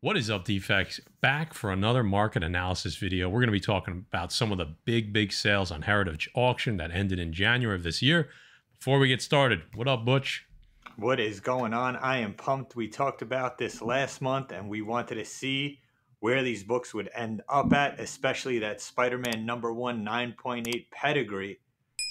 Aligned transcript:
What 0.00 0.16
is 0.16 0.30
up, 0.30 0.44
defects? 0.44 1.00
Back 1.20 1.52
for 1.52 1.72
another 1.72 2.04
market 2.04 2.44
analysis 2.44 2.94
video. 2.94 3.28
We're 3.28 3.40
going 3.40 3.48
to 3.48 3.52
be 3.52 3.58
talking 3.58 4.06
about 4.08 4.30
some 4.30 4.52
of 4.52 4.58
the 4.58 4.76
big, 4.84 5.12
big 5.12 5.32
sales 5.32 5.72
on 5.72 5.82
Heritage 5.82 6.30
Auction 6.34 6.76
that 6.76 6.92
ended 6.92 7.18
in 7.18 7.32
January 7.32 7.74
of 7.74 7.82
this 7.82 8.00
year. 8.00 8.28
Before 8.78 9.00
we 9.00 9.08
get 9.08 9.20
started, 9.20 9.62
what 9.74 9.88
up, 9.88 10.04
Butch? 10.04 10.46
What 10.98 11.18
is 11.18 11.40
going 11.40 11.74
on? 11.74 11.96
I 11.96 12.18
am 12.18 12.34
pumped. 12.34 12.76
We 12.76 12.86
talked 12.86 13.22
about 13.22 13.58
this 13.58 13.82
last 13.82 14.22
month 14.22 14.52
and 14.52 14.68
we 14.68 14.82
wanted 14.82 15.16
to 15.16 15.24
see 15.24 15.80
where 16.20 16.44
these 16.44 16.62
books 16.62 16.94
would 16.94 17.10
end 17.12 17.42
up 17.48 17.72
at, 17.72 17.98
especially 17.98 18.60
that 18.60 18.80
Spider 18.80 19.18
Man 19.18 19.44
number 19.44 19.72
one 19.72 20.06
9.8 20.06 20.92
pedigree. 20.92 21.58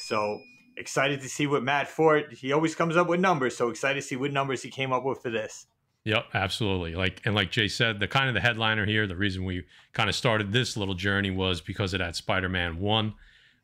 So 0.02 0.42
excited 0.76 1.22
to 1.22 1.30
see 1.30 1.48
what 1.48 1.64
Matt 1.64 1.88
Fort, 1.88 2.34
he 2.34 2.52
always 2.52 2.76
comes 2.76 2.98
up 2.98 3.08
with 3.08 3.22
numbers. 3.22 3.56
So 3.56 3.70
excited 3.70 4.02
to 4.02 4.06
see 4.06 4.18
what 4.18 4.34
numbers 4.34 4.62
he 4.62 4.70
came 4.70 4.92
up 4.92 5.06
with 5.06 5.22
for 5.22 5.30
this. 5.30 5.68
Yep, 6.08 6.28
absolutely. 6.34 6.96
Like 6.96 7.22
and 7.26 7.36
like 7.36 7.52
Jay 7.52 7.68
said, 7.68 8.00
the 8.00 8.08
kind 8.08 8.30
of 8.30 8.34
the 8.34 8.40
headliner 8.40 8.86
here, 8.86 9.08
the 9.08 9.16
reason 9.18 9.44
we 9.44 9.66
kind 9.92 10.08
of 10.08 10.16
started 10.16 10.54
this 10.54 10.78
little 10.78 10.94
journey 10.94 11.32
was 11.32 11.60
because 11.60 11.94
of 11.94 12.00
that 12.00 12.16
Spider-Man 12.16 12.80
one, 12.80 13.14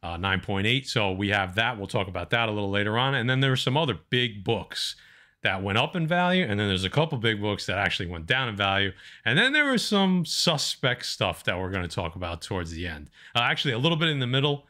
uh, 0.03 0.17
9.8. 0.17 0.85
So 0.85 1.13
we 1.13 1.29
have 1.29 1.55
that. 1.55 1.77
We'll 1.77 1.87
talk 1.87 2.09
about 2.09 2.31
that 2.31 2.49
a 2.49 2.51
little 2.51 2.69
later 2.69 2.97
on. 2.97 3.15
And 3.15 3.29
then 3.29 3.39
there 3.39 3.49
were 3.49 3.55
some 3.55 3.77
other 3.77 3.97
big 4.09 4.43
books 4.43 4.97
that 5.43 5.63
went 5.63 5.77
up 5.77 5.95
in 5.95 6.05
value, 6.05 6.43
and 6.43 6.59
then 6.59 6.67
there's 6.67 6.83
a 6.83 6.89
couple 6.89 7.17
big 7.17 7.39
books 7.39 7.65
that 7.67 7.77
actually 7.77 8.07
went 8.07 8.25
down 8.25 8.49
in 8.49 8.55
value, 8.57 8.91
and 9.25 9.37
then 9.37 9.51
there 9.51 9.69
was 9.69 9.85
some 9.85 10.25
suspect 10.25 11.05
stuff 11.05 11.43
that 11.43 11.59
we're 11.59 11.69
going 11.69 11.87
to 11.87 11.93
talk 11.93 12.15
about 12.15 12.41
towards 12.41 12.71
the 12.71 12.87
end. 12.87 13.09
Uh, 13.35 13.39
actually, 13.39 13.73
a 13.73 13.77
little 13.77 13.97
bit 13.97 14.07
in 14.07 14.19
the 14.19 14.27
middle 14.27 14.65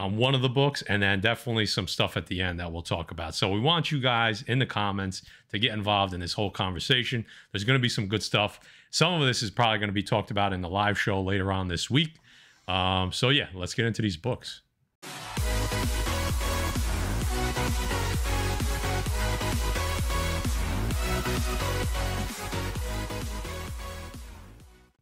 on 0.00 0.16
one 0.16 0.34
of 0.34 0.40
the 0.40 0.48
books, 0.48 0.80
and 0.88 1.02
then 1.02 1.20
definitely 1.20 1.66
some 1.66 1.86
stuff 1.86 2.16
at 2.16 2.26
the 2.26 2.40
end 2.40 2.58
that 2.58 2.72
we'll 2.72 2.80
talk 2.80 3.10
about. 3.10 3.34
So 3.34 3.50
we 3.50 3.60
want 3.60 3.92
you 3.92 4.00
guys 4.00 4.40
in 4.42 4.58
the 4.58 4.64
comments 4.64 5.22
to 5.50 5.58
get 5.58 5.74
involved 5.74 6.14
in 6.14 6.20
this 6.20 6.32
whole 6.32 6.50
conversation. 6.50 7.24
There's 7.52 7.64
going 7.64 7.78
to 7.78 7.82
be 7.82 7.88
some 7.90 8.06
good 8.06 8.22
stuff. 8.22 8.60
Some 8.90 9.20
of 9.20 9.26
this 9.26 9.42
is 9.42 9.50
probably 9.50 9.78
going 9.78 9.90
to 9.90 9.94
be 9.94 10.02
talked 10.02 10.30
about 10.30 10.54
in 10.54 10.62
the 10.62 10.70
live 10.70 10.98
show 10.98 11.20
later 11.20 11.52
on 11.52 11.68
this 11.68 11.90
week. 11.90 12.14
Um, 12.66 13.12
so 13.12 13.28
yeah, 13.28 13.48
let's 13.52 13.74
get 13.74 13.84
into 13.84 14.00
these 14.00 14.16
books. 14.16 14.62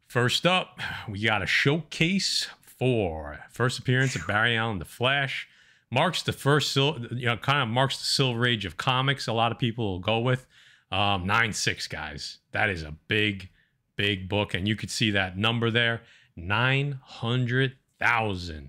First 0.08 0.44
up, 0.44 0.80
we 1.08 1.22
got 1.22 1.42
a 1.42 1.46
showcase 1.46 2.48
four. 2.78 3.40
First 3.50 3.78
appearance 3.78 4.14
of 4.16 4.26
Barry 4.26 4.56
Allen, 4.56 4.78
The 4.78 4.84
Flash. 4.84 5.48
Marks 5.90 6.22
the 6.22 6.32
first, 6.32 6.76
you 6.76 7.26
know, 7.26 7.38
kind 7.38 7.62
of 7.62 7.68
marks 7.68 7.96
the 7.96 8.04
silver 8.04 8.46
age 8.46 8.66
of 8.66 8.76
comics. 8.76 9.26
A 9.26 9.32
lot 9.32 9.52
of 9.52 9.58
people 9.58 9.92
will 9.92 9.98
go 9.98 10.18
with 10.18 10.46
um, 10.92 11.26
nine 11.26 11.54
six 11.54 11.86
guys. 11.88 12.40
That 12.52 12.68
is 12.68 12.82
a 12.82 12.94
big, 13.08 13.48
big 13.96 14.28
book, 14.28 14.52
and 14.52 14.68
you 14.68 14.76
could 14.76 14.90
see 14.90 15.10
that 15.12 15.38
number 15.38 15.70
there, 15.70 16.02
nine 16.36 17.00
hundred 17.02 17.76
thousand. 17.98 18.68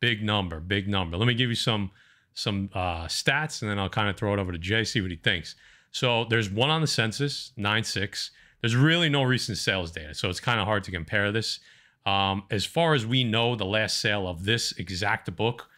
Big 0.00 0.24
number, 0.24 0.58
big 0.58 0.88
number. 0.88 1.16
Let 1.16 1.28
me 1.28 1.34
give 1.34 1.48
you 1.48 1.54
some 1.54 1.92
some 2.34 2.70
uh, 2.74 3.06
stats, 3.06 3.62
and 3.62 3.70
then 3.70 3.78
I'll 3.78 3.88
kind 3.88 4.08
of 4.08 4.16
throw 4.16 4.32
it 4.32 4.40
over 4.40 4.50
to 4.50 4.58
Jay, 4.58 4.82
see 4.82 5.00
what 5.00 5.12
he 5.12 5.16
thinks. 5.16 5.54
So 5.92 6.24
there's 6.24 6.50
one 6.50 6.70
on 6.70 6.80
the 6.80 6.88
census, 6.88 7.52
nine 7.56 7.84
six. 7.84 8.32
There's 8.60 8.74
really 8.74 9.08
no 9.08 9.22
recent 9.22 9.58
sales 9.58 9.92
data, 9.92 10.12
so 10.12 10.28
it's 10.28 10.40
kind 10.40 10.58
of 10.58 10.66
hard 10.66 10.82
to 10.84 10.90
compare 10.90 11.30
this. 11.30 11.60
Um, 12.08 12.44
as 12.50 12.64
far 12.64 12.94
as 12.94 13.04
we 13.04 13.22
know, 13.22 13.54
the 13.54 13.66
last 13.66 14.00
sale 14.00 14.26
of 14.26 14.44
this 14.44 14.72
exact 14.72 15.34
book 15.36 15.68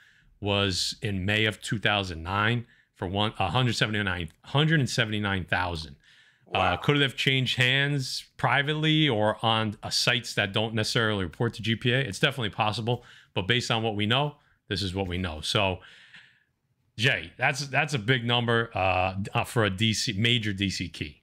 was 0.41 0.95
in 1.03 1.25
May 1.25 1.45
of 1.45 1.61
2009 1.61 2.67
for 2.95 3.09
one 3.09 3.33
179 3.33 4.29
179,000. 4.45 5.91
Uh, 5.91 5.95
wow. 6.53 6.61
Uh, 6.61 6.77
could 6.77 6.97
it 6.97 7.03
have 7.03 7.17
changed 7.17 7.57
hands 7.57 8.27
privately 8.37 9.09
or 9.09 9.45
on 9.45 9.77
uh, 9.83 9.91
sites 9.91 10.35
that 10.35 10.53
don't 10.53 10.73
necessarily 10.73 11.25
report 11.25 11.55
to 11.55 11.63
GPA? 11.63 12.07
It's 12.07 12.21
definitely 12.21 12.51
possible, 12.51 13.03
but 13.35 13.49
based 13.49 13.71
on 13.73 13.83
what 13.83 13.97
we 13.97 14.07
know, 14.07 14.37
this 14.69 14.83
is 14.83 14.95
what 14.95 15.09
we 15.09 15.19
know. 15.19 15.41
So, 15.41 15.81
Jay, 16.97 17.33
that's 17.39 17.67
that's 17.67 17.95
a 17.95 17.99
big 17.99 18.25
number 18.25 18.71
uh, 18.73 19.17
uh 19.35 19.43
for 19.43 19.65
a 19.65 19.71
DC 19.71 20.17
major 20.17 20.53
DC 20.53 20.93
key. 20.93 21.20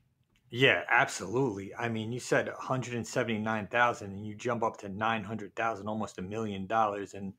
Yeah, 0.50 0.84
absolutely. 0.90 1.75
I 1.75 1.90
mean, 1.90 2.12
you 2.12 2.19
said 2.19 2.47
179,000 2.47 4.12
and 4.12 4.25
you 4.25 4.35
jump 4.35 4.63
up 4.63 4.78
to 4.78 4.90
900,000, 4.90 5.88
almost 5.88 6.18
a 6.18 6.22
million 6.22 6.68
dollars 6.68 7.13
and 7.13 7.34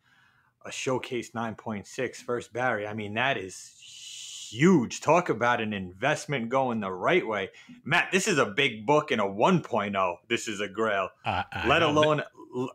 a 0.65 0.71
showcase 0.71 1.31
9.6 1.31 2.17
first 2.17 2.53
Barry. 2.53 2.87
I 2.87 2.93
mean, 2.93 3.15
that 3.15 3.39
is 3.39 3.73
huge. 4.51 5.01
Talk 5.01 5.29
about 5.29 5.61
an 5.61 5.73
investment 5.73 6.49
going 6.49 6.81
the 6.81 6.91
right 6.91 7.27
way. 7.27 7.51
Matt, 7.85 8.11
this 8.13 8.29
is 8.29 8.39
a 8.39 8.47
big 8.47 8.87
book 8.87 9.11
and 9.11 9.21
a 9.21 9.25
1.0. 9.25 10.17
This 10.29 10.49
is 10.49 10.61
a 10.61 10.69
grail. 10.69 11.09
Uh, 11.25 11.45
let 11.67 11.83
alone 11.83 12.23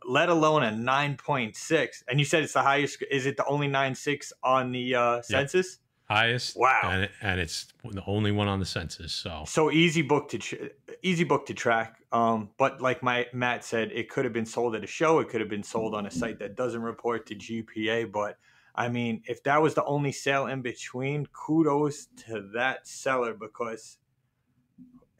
let 0.07 0.29
alone 0.29 0.63
a 0.63 0.69
9.6. 0.69 2.03
And 2.07 2.19
you 2.19 2.25
said 2.25 2.43
it's 2.43 2.53
the 2.53 2.61
highest 2.61 3.03
is 3.09 3.25
it 3.25 3.38
the 3.38 3.45
only 3.45 3.67
9.6 3.67 4.31
on 4.43 4.72
the 4.72 4.95
uh, 4.95 5.22
census? 5.22 5.79
Highest. 6.06 6.58
Wow, 6.58 6.81
and, 6.84 7.09
and, 7.22 7.40
it's 7.40 7.68
the 7.84 8.03
only 8.06 8.31
one 8.31 8.47
on 8.47 8.59
the 8.59 8.66
census. 8.66 9.14
So 9.14 9.44
so 9.47 9.72
easy 9.72 10.02
book 10.02 10.30
to 10.30 10.38
tr- 10.38 10.56
easy 11.02 11.24
book 11.24 11.46
to 11.47 11.53
track. 11.53 12.02
Um, 12.12 12.50
but 12.58 12.81
like 12.81 13.02
my 13.03 13.28
Matt 13.34 13.64
said, 13.64 13.91
it 13.91 14.09
could 14.09 14.25
have 14.25 14.34
been 14.34 14.46
sold 14.46 14.75
at 14.75 14.84
a 14.84 14.88
show. 14.88 15.19
It 15.19 15.30
could 15.30 15.41
have 15.41 15.50
been 15.50 15.64
sold 15.64 15.96
on 15.96 16.06
a 16.06 16.12
site 16.12 16.40
that 16.40 16.56
doesn't 16.56 16.81
report 16.81 17.25
to 17.28 17.36
GPA. 17.36 18.12
But 18.12 18.38
I 18.75 18.90
mean, 18.90 19.24
if 19.28 19.44
that 19.44 19.62
was 19.62 19.74
the 19.74 19.84
only 19.86 20.12
sale 20.12 20.47
in 20.47 20.62
between, 20.62 21.28
kudos 21.28 22.08
to 22.28 22.50
that 22.53 22.88
seller 22.88 23.34
because 23.34 23.97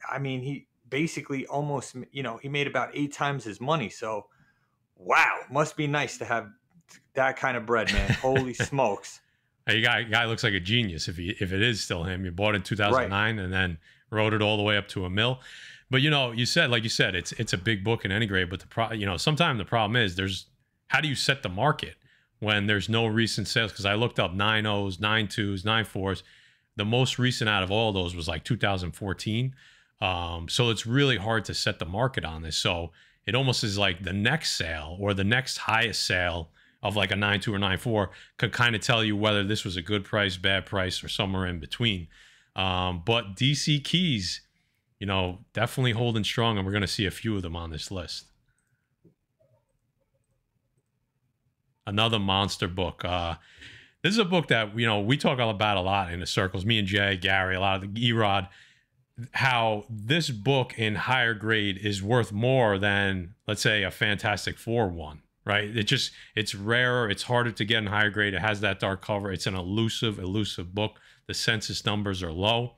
I 0.08 0.18
mean 0.18 0.40
he 0.40 0.66
basically 0.88 1.46
almost 1.46 1.96
you 2.12 2.22
know 2.22 2.36
he 2.36 2.48
made 2.48 2.66
about 2.66 2.90
eight 2.94 3.12
times 3.12 3.44
his 3.44 3.60
money. 3.60 3.88
So 3.88 4.26
wow, 4.96 5.40
must 5.50 5.76
be 5.76 5.86
nice 5.86 6.18
to 6.18 6.24
have 6.24 6.48
that 7.14 7.36
kind 7.36 7.56
of 7.56 7.66
bread, 7.66 7.92
man. 7.92 8.10
Holy 8.20 8.54
smokes. 8.54 9.20
A 9.66 9.80
guy 9.80 10.02
guy 10.02 10.26
looks 10.26 10.44
like 10.44 10.54
a 10.54 10.60
genius 10.60 11.08
if 11.08 11.16
he 11.16 11.36
if 11.40 11.52
it 11.52 11.62
is 11.62 11.82
still 11.82 12.04
him. 12.04 12.24
You 12.24 12.30
bought 12.30 12.54
it 12.54 12.56
in 12.56 12.62
2009 12.62 13.10
right. 13.10 13.44
and 13.44 13.52
then 13.52 13.78
wrote 14.10 14.34
it 14.34 14.42
all 14.42 14.56
the 14.56 14.62
way 14.62 14.76
up 14.76 14.88
to 14.88 15.04
a 15.04 15.10
mill. 15.10 15.40
But 15.90 16.02
you 16.02 16.10
know, 16.10 16.32
you 16.32 16.46
said 16.46 16.70
like 16.70 16.82
you 16.82 16.88
said, 16.88 17.14
it's 17.14 17.32
it's 17.32 17.52
a 17.52 17.58
big 17.58 17.84
book 17.84 18.04
in 18.04 18.12
any 18.12 18.26
grade. 18.26 18.50
But 18.50 18.60
the 18.60 18.66
pro, 18.66 18.92
you 18.92 19.06
know, 19.06 19.16
sometimes 19.16 19.58
the 19.58 19.64
problem 19.64 19.96
is 19.96 20.16
there's 20.16 20.46
how 20.88 21.00
do 21.00 21.08
you 21.08 21.14
set 21.14 21.42
the 21.42 21.48
market 21.48 21.96
when 22.40 22.66
there's 22.66 22.88
no 22.88 23.06
recent 23.06 23.48
sales? 23.48 23.72
Because 23.72 23.86
I 23.86 23.94
looked 23.94 24.20
up 24.20 24.34
nine 24.34 24.66
O's, 24.66 25.00
nine 25.00 25.28
twos, 25.28 25.64
nine 25.64 25.84
fours. 25.84 26.22
The 26.76 26.84
most 26.84 27.18
recent 27.18 27.48
out 27.48 27.62
of 27.62 27.70
all 27.70 27.92
those 27.92 28.14
was 28.14 28.28
like 28.28 28.44
2014. 28.44 29.54
Um, 30.00 30.48
so 30.48 30.70
it's 30.70 30.86
really 30.86 31.16
hard 31.16 31.44
to 31.46 31.54
set 31.54 31.78
the 31.78 31.84
market 31.84 32.24
on 32.24 32.42
this. 32.42 32.56
So 32.56 32.90
it 33.26 33.34
almost 33.34 33.64
is 33.64 33.78
like 33.78 34.02
the 34.02 34.12
next 34.12 34.56
sale 34.56 34.96
or 35.00 35.14
the 35.14 35.24
next 35.24 35.58
highest 35.58 36.04
sale 36.04 36.50
of 36.84 36.96
like 36.96 37.10
a 37.10 37.16
nine 37.16 37.40
9.2 37.40 37.54
or 37.54 37.58
9.4 37.58 38.08
could 38.36 38.52
kind 38.52 38.76
of 38.76 38.82
tell 38.82 39.02
you 39.02 39.16
whether 39.16 39.42
this 39.42 39.64
was 39.64 39.76
a 39.76 39.82
good 39.82 40.04
price, 40.04 40.36
bad 40.36 40.66
price, 40.66 41.02
or 41.02 41.08
somewhere 41.08 41.46
in 41.46 41.58
between. 41.58 42.08
Um, 42.54 43.02
but 43.04 43.34
DC 43.34 43.82
keys, 43.82 44.42
you 45.00 45.06
know, 45.06 45.38
definitely 45.54 45.92
holding 45.92 46.22
strong, 46.22 46.58
and 46.58 46.66
we're 46.66 46.72
going 46.72 46.82
to 46.82 46.86
see 46.86 47.06
a 47.06 47.10
few 47.10 47.34
of 47.34 47.42
them 47.42 47.56
on 47.56 47.70
this 47.70 47.90
list. 47.90 48.26
Another 51.86 52.18
monster 52.18 52.68
book. 52.68 53.02
Uh, 53.04 53.36
this 54.02 54.12
is 54.12 54.18
a 54.18 54.24
book 54.24 54.48
that 54.48 54.78
you 54.78 54.86
know 54.86 55.00
we 55.00 55.16
talk 55.16 55.38
about 55.38 55.76
a 55.78 55.80
lot 55.80 56.12
in 56.12 56.20
the 56.20 56.26
circles. 56.26 56.66
Me 56.66 56.78
and 56.78 56.86
Jay, 56.86 57.16
Gary, 57.16 57.56
a 57.56 57.60
lot 57.60 57.82
of 57.82 57.94
the 57.94 58.10
Erod. 58.10 58.48
How 59.32 59.84
this 59.88 60.28
book 60.28 60.74
in 60.76 60.96
higher 60.96 61.34
grade 61.34 61.78
is 61.78 62.02
worth 62.02 62.32
more 62.32 62.78
than, 62.78 63.34
let's 63.46 63.62
say, 63.62 63.84
a 63.84 63.90
Fantastic 63.90 64.58
Four 64.58 64.88
one 64.88 65.22
right? 65.44 65.76
It 65.76 65.84
just 65.84 66.12
it's 66.34 66.54
rarer, 66.54 67.10
it's 67.10 67.24
harder 67.24 67.52
to 67.52 67.64
get 67.64 67.78
in 67.78 67.86
higher 67.86 68.10
grade. 68.10 68.34
It 68.34 68.40
has 68.40 68.60
that 68.60 68.80
dark 68.80 69.02
cover. 69.02 69.32
It's 69.32 69.46
an 69.46 69.54
elusive, 69.54 70.18
elusive 70.18 70.74
book. 70.74 70.98
The 71.26 71.34
census 71.34 71.84
numbers 71.84 72.22
are 72.22 72.32
low. 72.32 72.76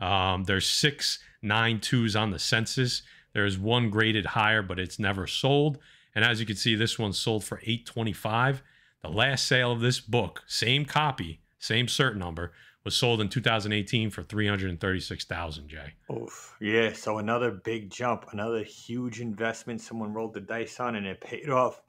Um, 0.00 0.44
there's 0.44 0.66
six 0.66 1.18
nine 1.42 1.80
twos 1.80 2.16
on 2.16 2.30
the 2.30 2.38
census. 2.38 3.02
There's 3.32 3.58
one 3.58 3.90
graded 3.90 4.26
higher, 4.26 4.62
but 4.62 4.78
it's 4.78 4.98
never 4.98 5.26
sold. 5.26 5.78
And 6.14 6.24
as 6.24 6.40
you 6.40 6.46
can 6.46 6.56
see, 6.56 6.74
this 6.74 6.98
one 6.98 7.12
sold 7.12 7.44
for 7.44 7.58
825. 7.58 8.62
The 9.02 9.10
last 9.10 9.46
sale 9.46 9.72
of 9.72 9.80
this 9.80 10.00
book, 10.00 10.42
same 10.46 10.86
copy, 10.86 11.40
same 11.58 11.86
cert 11.86 12.16
number, 12.16 12.52
was 12.82 12.96
sold 12.96 13.20
in 13.20 13.28
2018 13.28 14.10
for 14.10 14.22
336,000, 14.22 15.68
Jay. 15.68 15.92
Oof. 16.10 16.56
Yeah, 16.60 16.92
so 16.92 17.18
another 17.18 17.50
big 17.50 17.90
jump, 17.90 18.26
another 18.32 18.62
huge 18.62 19.20
investment 19.20 19.80
someone 19.80 20.14
rolled 20.14 20.32
the 20.32 20.40
dice 20.40 20.80
on 20.80 20.96
and 20.96 21.06
it 21.06 21.20
paid 21.20 21.50
off 21.50 21.82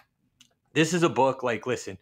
this 0.78 0.94
is 0.94 1.02
a 1.02 1.10
book 1.10 1.42
like 1.42 1.66
listen 1.66 1.98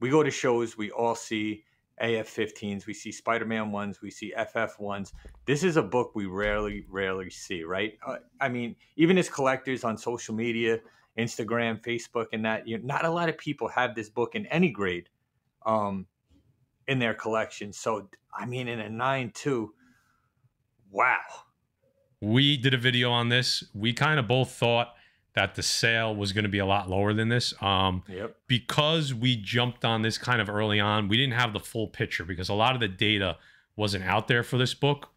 we 0.00 0.10
go 0.10 0.22
to 0.22 0.30
shows 0.30 0.76
we 0.76 0.90
all 0.90 1.14
see 1.14 1.64
af-15s 1.98 2.84
we 2.84 2.92
see 2.92 3.10
spider-man 3.10 3.72
ones 3.72 4.02
we 4.02 4.10
see 4.10 4.34
ff 4.52 4.78
ones. 4.78 5.14
This 5.46 5.64
is 5.64 5.78
a 5.78 5.82
book 5.82 6.10
we 6.14 6.26
rarely 6.26 6.84
rarely 6.90 7.30
see 7.30 7.62
right? 7.62 7.94
Uh, 8.06 8.16
i 8.38 8.50
mean 8.50 8.76
even 8.96 9.16
as 9.16 9.30
collectors 9.30 9.82
on 9.82 9.96
social 9.96 10.34
media 10.34 10.78
instagram 11.18 11.82
facebook 11.82 12.26
and 12.34 12.44
that 12.44 12.68
you 12.68 12.76
know, 12.76 12.84
not 12.84 13.06
a 13.06 13.10
lot 13.10 13.30
of 13.30 13.38
people 13.38 13.66
have 13.66 13.94
this 13.94 14.10
book 14.10 14.34
in 14.34 14.44
any 14.48 14.70
grade 14.70 15.08
um, 15.64 16.06
in 16.86 16.98
their 16.98 17.14
collection. 17.14 17.72
So 17.72 18.10
i 18.34 18.44
mean 18.44 18.68
in 18.68 18.78
a 18.78 18.90
9-2 18.90 19.68
wow. 20.90 21.16
We 22.20 22.58
did 22.58 22.74
a 22.74 22.78
video 22.78 23.10
on 23.10 23.30
this. 23.30 23.64
We 23.72 23.94
kind 23.94 24.20
of 24.20 24.28
both 24.28 24.50
thought 24.50 24.97
that 25.38 25.54
the 25.54 25.62
sale 25.62 26.12
was 26.16 26.32
going 26.32 26.42
to 26.42 26.48
be 26.48 26.58
a 26.58 26.66
lot 26.66 26.90
lower 26.90 27.14
than 27.14 27.28
this. 27.28 27.54
Um, 27.62 28.02
Yep. 28.08 28.34
because 28.48 29.14
we 29.14 29.36
jumped 29.36 29.84
on 29.84 30.02
this 30.02 30.18
kind 30.18 30.40
of 30.40 30.50
early 30.50 30.80
on, 30.80 31.06
we 31.06 31.16
didn't 31.16 31.34
have 31.34 31.52
the 31.52 31.60
full 31.60 31.86
picture 31.86 32.24
because 32.24 32.48
a 32.48 32.54
lot 32.54 32.74
of 32.74 32.80
the 32.80 32.88
data 32.88 33.36
wasn't 33.76 34.02
out 34.04 34.26
there 34.26 34.42
for 34.42 34.58
this 34.58 34.74
book. 34.74 35.10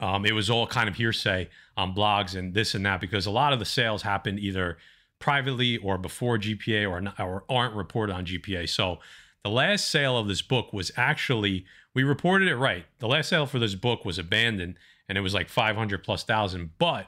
Um, 0.00 0.26
it 0.26 0.32
was 0.34 0.50
all 0.50 0.66
kind 0.66 0.86
of 0.86 0.96
hearsay 0.96 1.48
on 1.78 1.94
blogs 1.94 2.38
and 2.38 2.52
this 2.52 2.74
and 2.74 2.84
that 2.84 3.00
because 3.00 3.24
a 3.24 3.30
lot 3.30 3.54
of 3.54 3.58
the 3.58 3.64
sales 3.64 4.02
happened 4.02 4.38
either 4.38 4.76
privately 5.18 5.78
or 5.78 5.96
before 5.96 6.36
GPA 6.36 6.88
or, 6.88 7.00
not, 7.00 7.18
or 7.18 7.44
aren't 7.48 7.74
reported 7.74 8.12
on 8.12 8.26
GPA. 8.26 8.68
So 8.68 8.98
the 9.44 9.50
last 9.50 9.88
sale 9.88 10.18
of 10.18 10.28
this 10.28 10.42
book 10.42 10.74
was 10.74 10.92
actually 10.98 11.64
we 11.94 12.04
reported 12.04 12.48
it 12.48 12.56
right. 12.56 12.84
The 12.98 13.08
last 13.08 13.30
sale 13.30 13.46
for 13.46 13.58
this 13.58 13.74
book 13.74 14.04
was 14.04 14.18
abandoned 14.18 14.76
and 15.08 15.16
it 15.16 15.22
was 15.22 15.32
like 15.32 15.48
500 15.48 16.04
plus 16.04 16.22
thousand, 16.22 16.72
but 16.78 17.06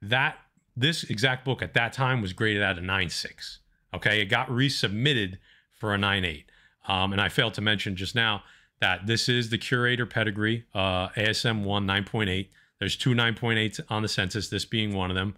that 0.00 0.36
this 0.76 1.04
exact 1.04 1.44
book 1.44 1.62
at 1.62 1.74
that 1.74 1.92
time 1.92 2.20
was 2.20 2.32
graded 2.32 2.62
at 2.62 2.78
a 2.78 2.80
9.6. 2.80 3.58
Okay, 3.94 4.20
it 4.20 4.26
got 4.26 4.48
resubmitted 4.48 5.38
for 5.70 5.94
a 5.94 5.98
9.8. 5.98 6.44
Um, 6.88 7.12
and 7.12 7.20
I 7.20 7.28
failed 7.28 7.54
to 7.54 7.60
mention 7.60 7.94
just 7.96 8.14
now 8.14 8.42
that 8.80 9.06
this 9.06 9.28
is 9.28 9.50
the 9.50 9.58
curator 9.58 10.06
pedigree, 10.06 10.64
uh, 10.74 11.08
ASM 11.10 11.62
1 11.64 11.86
9.8. 11.86 12.48
There's 12.78 12.96
two 12.96 13.10
9.8s 13.10 13.80
on 13.88 14.02
the 14.02 14.08
census, 14.08 14.48
this 14.48 14.64
being 14.64 14.94
one 14.94 15.10
of 15.10 15.14
them. 15.14 15.36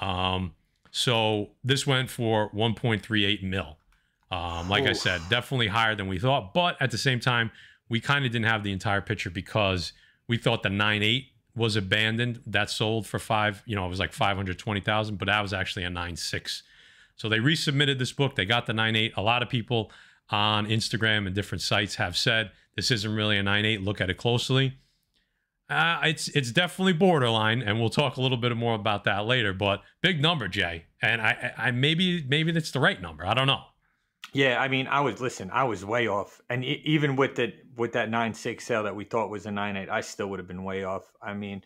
Um, 0.00 0.54
so 0.90 1.50
this 1.62 1.86
went 1.86 2.08
for 2.08 2.50
1.38 2.50 3.42
mil. 3.42 3.76
Um, 4.30 4.68
like 4.68 4.84
I 4.84 4.92
said, 4.92 5.20
definitely 5.28 5.68
higher 5.68 5.94
than 5.94 6.06
we 6.06 6.18
thought. 6.18 6.54
But 6.54 6.80
at 6.80 6.90
the 6.90 6.98
same 6.98 7.20
time, 7.20 7.50
we 7.88 8.00
kind 8.00 8.24
of 8.24 8.32
didn't 8.32 8.46
have 8.46 8.62
the 8.62 8.72
entire 8.72 9.00
picture 9.00 9.30
because 9.30 9.92
we 10.26 10.36
thought 10.36 10.62
the 10.62 10.68
9.8 10.68 11.26
was 11.58 11.76
abandoned. 11.76 12.40
That 12.46 12.70
sold 12.70 13.06
for 13.06 13.18
five, 13.18 13.62
you 13.66 13.76
know, 13.76 13.84
it 13.84 13.88
was 13.90 13.98
like 13.98 14.12
520,000, 14.12 15.16
but 15.18 15.26
that 15.26 15.40
was 15.42 15.52
actually 15.52 15.84
a 15.84 15.90
9.6. 15.90 16.62
So 17.16 17.28
they 17.28 17.38
resubmitted 17.38 17.98
this 17.98 18.12
book. 18.12 18.36
They 18.36 18.44
got 18.46 18.66
the 18.66 18.72
9.8. 18.72 19.12
A 19.16 19.22
lot 19.22 19.42
of 19.42 19.48
people 19.48 19.90
on 20.30 20.66
Instagram 20.66 21.26
and 21.26 21.34
different 21.34 21.62
sites 21.62 21.96
have 21.96 22.16
said 22.16 22.52
this 22.76 22.90
isn't 22.90 23.14
really 23.14 23.36
a 23.38 23.42
9.8. 23.42 23.84
Look 23.84 24.00
at 24.00 24.08
it 24.08 24.16
closely. 24.16 24.78
Uh, 25.70 26.00
it's 26.04 26.28
it's 26.28 26.50
definitely 26.50 26.94
borderline, 26.94 27.60
and 27.60 27.78
we'll 27.78 27.90
talk 27.90 28.16
a 28.16 28.22
little 28.22 28.38
bit 28.38 28.56
more 28.56 28.74
about 28.74 29.04
that 29.04 29.26
later. 29.26 29.52
But 29.52 29.82
big 30.00 30.18
number, 30.18 30.48
Jay, 30.48 30.86
and 31.02 31.20
I 31.20 31.52
I- 31.58 31.70
maybe 31.72 32.24
maybe 32.26 32.52
that's 32.52 32.70
the 32.70 32.80
right 32.80 32.98
number. 33.02 33.26
I 33.26 33.34
don't 33.34 33.46
know. 33.46 33.60
Yeah, 34.32 34.60
I 34.60 34.68
mean, 34.68 34.86
I 34.86 35.00
was 35.00 35.20
listen. 35.20 35.50
I 35.50 35.64
was 35.64 35.84
way 35.84 36.06
off, 36.06 36.40
and 36.50 36.64
even 36.64 37.16
with 37.16 37.36
the 37.36 37.52
with 37.76 37.92
that 37.92 38.10
nine 38.10 38.34
six 38.34 38.64
sale 38.64 38.82
that 38.82 38.94
we 38.94 39.04
thought 39.04 39.30
was 39.30 39.46
a 39.46 39.50
nine 39.50 39.76
eight, 39.76 39.88
I 39.88 40.02
still 40.02 40.28
would 40.28 40.38
have 40.38 40.48
been 40.48 40.64
way 40.64 40.84
off. 40.84 41.10
I 41.22 41.32
mean, 41.32 41.62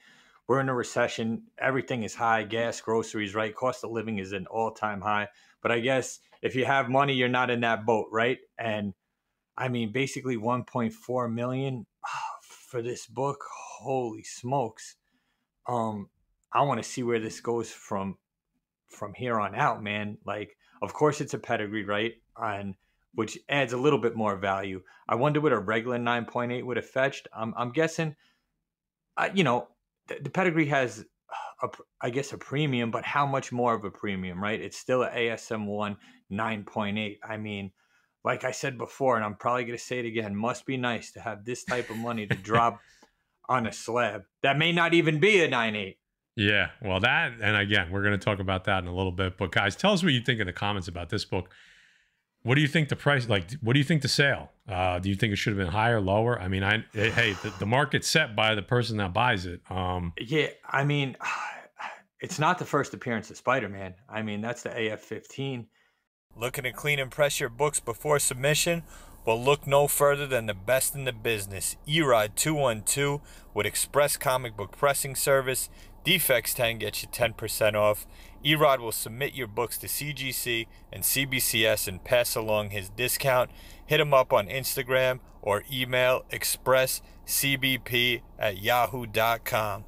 we're 0.46 0.60
in 0.60 0.68
a 0.68 0.74
recession. 0.74 1.44
Everything 1.58 2.04
is 2.04 2.14
high. 2.14 2.44
Gas, 2.44 2.80
groceries, 2.80 3.34
right? 3.34 3.54
Cost 3.54 3.82
of 3.84 3.90
living 3.90 4.18
is 4.18 4.32
an 4.32 4.46
all 4.46 4.70
time 4.70 5.00
high. 5.00 5.28
But 5.60 5.72
I 5.72 5.80
guess 5.80 6.20
if 6.40 6.54
you 6.54 6.64
have 6.64 6.88
money, 6.88 7.14
you're 7.14 7.28
not 7.28 7.50
in 7.50 7.60
that 7.60 7.84
boat, 7.84 8.06
right? 8.12 8.38
And 8.58 8.94
I 9.56 9.68
mean, 9.68 9.92
basically 9.92 10.36
1.4 10.36 11.32
million 11.32 11.86
for 12.42 12.80
this 12.80 13.06
book. 13.06 13.44
Holy 13.80 14.22
smokes! 14.22 14.96
Um, 15.66 16.10
I 16.52 16.62
want 16.62 16.80
to 16.80 16.88
see 16.88 17.02
where 17.02 17.20
this 17.20 17.40
goes 17.40 17.70
from 17.70 18.18
from 18.92 19.14
here 19.14 19.38
on 19.40 19.54
out, 19.54 19.82
man. 19.82 20.18
Like, 20.24 20.56
of 20.80 20.92
course, 20.92 21.20
it's 21.20 21.34
a 21.34 21.38
pedigree, 21.38 21.84
right? 21.84 22.12
And 22.36 22.74
which 23.14 23.38
adds 23.48 23.72
a 23.72 23.78
little 23.78 23.98
bit 23.98 24.16
more 24.16 24.36
value. 24.36 24.82
I 25.08 25.16
wonder 25.16 25.40
what 25.40 25.52
a 25.52 25.58
regular 25.58 25.98
9.8 25.98 26.64
would 26.64 26.76
have 26.76 26.88
fetched. 26.88 27.28
I'm, 27.36 27.52
I'm 27.56 27.72
guessing, 27.72 28.16
uh, 29.16 29.28
you 29.34 29.44
know, 29.44 29.68
the, 30.08 30.18
the 30.22 30.30
pedigree 30.30 30.66
has, 30.66 31.04
a, 31.62 31.68
I 32.00 32.10
guess, 32.10 32.32
a 32.32 32.38
premium, 32.38 32.90
but 32.90 33.04
how 33.04 33.26
much 33.26 33.52
more 33.52 33.74
of 33.74 33.84
a 33.84 33.90
premium, 33.90 34.42
right? 34.42 34.60
It's 34.60 34.78
still 34.78 35.02
an 35.02 35.12
ASM 35.14 35.66
1 35.66 35.96
9.8. 36.32 37.18
I 37.22 37.36
mean, 37.36 37.72
like 38.24 38.44
I 38.44 38.52
said 38.52 38.78
before, 38.78 39.16
and 39.16 39.24
I'm 39.24 39.36
probably 39.36 39.64
going 39.64 39.78
to 39.78 39.84
say 39.84 39.98
it 39.98 40.06
again, 40.06 40.34
must 40.34 40.64
be 40.64 40.76
nice 40.76 41.12
to 41.12 41.20
have 41.20 41.44
this 41.44 41.64
type 41.64 41.90
of 41.90 41.96
money 41.96 42.26
to 42.26 42.34
drop 42.34 42.80
on 43.48 43.66
a 43.66 43.72
slab 43.72 44.22
that 44.42 44.58
may 44.58 44.72
not 44.72 44.94
even 44.94 45.20
be 45.20 45.40
a 45.40 45.48
9.8. 45.48 45.96
Yeah, 46.36 46.70
well, 46.80 47.00
that 47.00 47.32
and 47.42 47.56
again, 47.56 47.90
we're 47.90 48.02
going 48.02 48.18
to 48.18 48.24
talk 48.24 48.38
about 48.38 48.64
that 48.64 48.82
in 48.82 48.88
a 48.88 48.94
little 48.94 49.12
bit. 49.12 49.36
But 49.36 49.52
guys, 49.52 49.76
tell 49.76 49.92
us 49.92 50.02
what 50.02 50.12
you 50.12 50.20
think 50.20 50.40
in 50.40 50.46
the 50.46 50.52
comments 50.52 50.88
about 50.88 51.10
this 51.10 51.24
book. 51.24 51.50
What 52.42 52.56
do 52.56 52.60
you 52.60 52.68
think 52.68 52.88
the 52.88 52.96
price? 52.96 53.28
Like, 53.28 53.52
what 53.60 53.74
do 53.74 53.78
you 53.78 53.84
think 53.84 54.02
the 54.02 54.08
sale? 54.08 54.50
Uh, 54.68 54.98
do 54.98 55.08
you 55.08 55.14
think 55.14 55.32
it 55.32 55.36
should 55.36 55.52
have 55.52 55.58
been 55.58 55.72
higher, 55.72 56.00
lower? 56.00 56.40
I 56.40 56.48
mean, 56.48 56.64
I 56.64 56.84
hey, 56.92 57.34
the, 57.42 57.52
the 57.58 57.66
market's 57.66 58.08
set 58.08 58.34
by 58.34 58.54
the 58.54 58.62
person 58.62 58.96
that 58.96 59.12
buys 59.12 59.46
it. 59.46 59.60
Um, 59.70 60.12
Yeah, 60.18 60.48
I 60.68 60.84
mean, 60.84 61.16
it's 62.20 62.38
not 62.38 62.58
the 62.58 62.64
first 62.64 62.94
appearance 62.94 63.30
of 63.30 63.36
Spider 63.36 63.68
Man. 63.68 63.94
I 64.08 64.22
mean, 64.22 64.40
that's 64.40 64.62
the 64.62 64.92
AF 64.92 65.00
15. 65.00 65.66
Looking 66.34 66.64
to 66.64 66.72
clean 66.72 66.98
and 66.98 67.10
press 67.10 67.38
your 67.38 67.50
books 67.50 67.78
before 67.78 68.18
submission? 68.18 68.84
Well, 69.24 69.40
look 69.40 69.66
no 69.68 69.86
further 69.86 70.26
than 70.26 70.46
the 70.46 70.54
best 70.54 70.96
in 70.96 71.04
the 71.04 71.12
business, 71.12 71.76
Erod 71.86 72.34
212 72.34 73.20
with 73.54 73.66
Express 73.66 74.16
Comic 74.16 74.56
Book 74.56 74.76
Pressing 74.76 75.14
Service. 75.14 75.68
Defects 76.04 76.54
10 76.54 76.78
gets 76.78 77.02
you 77.02 77.08
10% 77.08 77.74
off. 77.74 78.06
Erod 78.44 78.80
will 78.80 78.92
submit 78.92 79.34
your 79.34 79.46
books 79.46 79.78
to 79.78 79.86
CGC 79.86 80.66
and 80.92 81.04
CBCS 81.04 81.86
and 81.86 82.02
pass 82.02 82.34
along 82.34 82.70
his 82.70 82.88
discount. 82.88 83.50
Hit 83.86 84.00
him 84.00 84.12
up 84.12 84.32
on 84.32 84.48
Instagram 84.48 85.20
or 85.40 85.62
email 85.72 86.24
expresscbp 86.32 88.22
at 88.38 88.60
yahoo.com. 88.60 89.84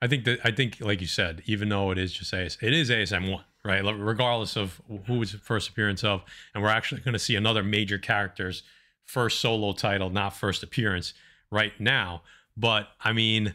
I 0.00 0.06
think 0.06 0.24
that 0.24 0.38
I 0.44 0.52
think, 0.52 0.80
like 0.80 1.00
you 1.00 1.06
said, 1.06 1.42
even 1.46 1.68
though 1.68 1.90
it 1.90 1.98
is 1.98 2.12
just 2.12 2.32
AS, 2.32 2.56
it 2.62 2.72
is 2.72 2.88
ASM 2.88 3.30
one, 3.30 3.44
right? 3.64 3.80
Regardless 3.80 4.56
of 4.56 4.80
who 5.06 5.18
was 5.18 5.32
first 5.32 5.68
appearance 5.68 6.04
of, 6.04 6.22
and 6.54 6.62
we're 6.62 6.70
actually 6.70 7.00
going 7.00 7.14
to 7.14 7.18
see 7.18 7.34
another 7.34 7.64
major 7.64 7.98
character's 7.98 8.62
first 9.04 9.40
solo 9.40 9.72
title, 9.72 10.08
not 10.08 10.36
first 10.36 10.62
appearance, 10.62 11.14
right 11.50 11.72
now. 11.80 12.22
But 12.56 12.88
I 13.00 13.12
mean, 13.12 13.54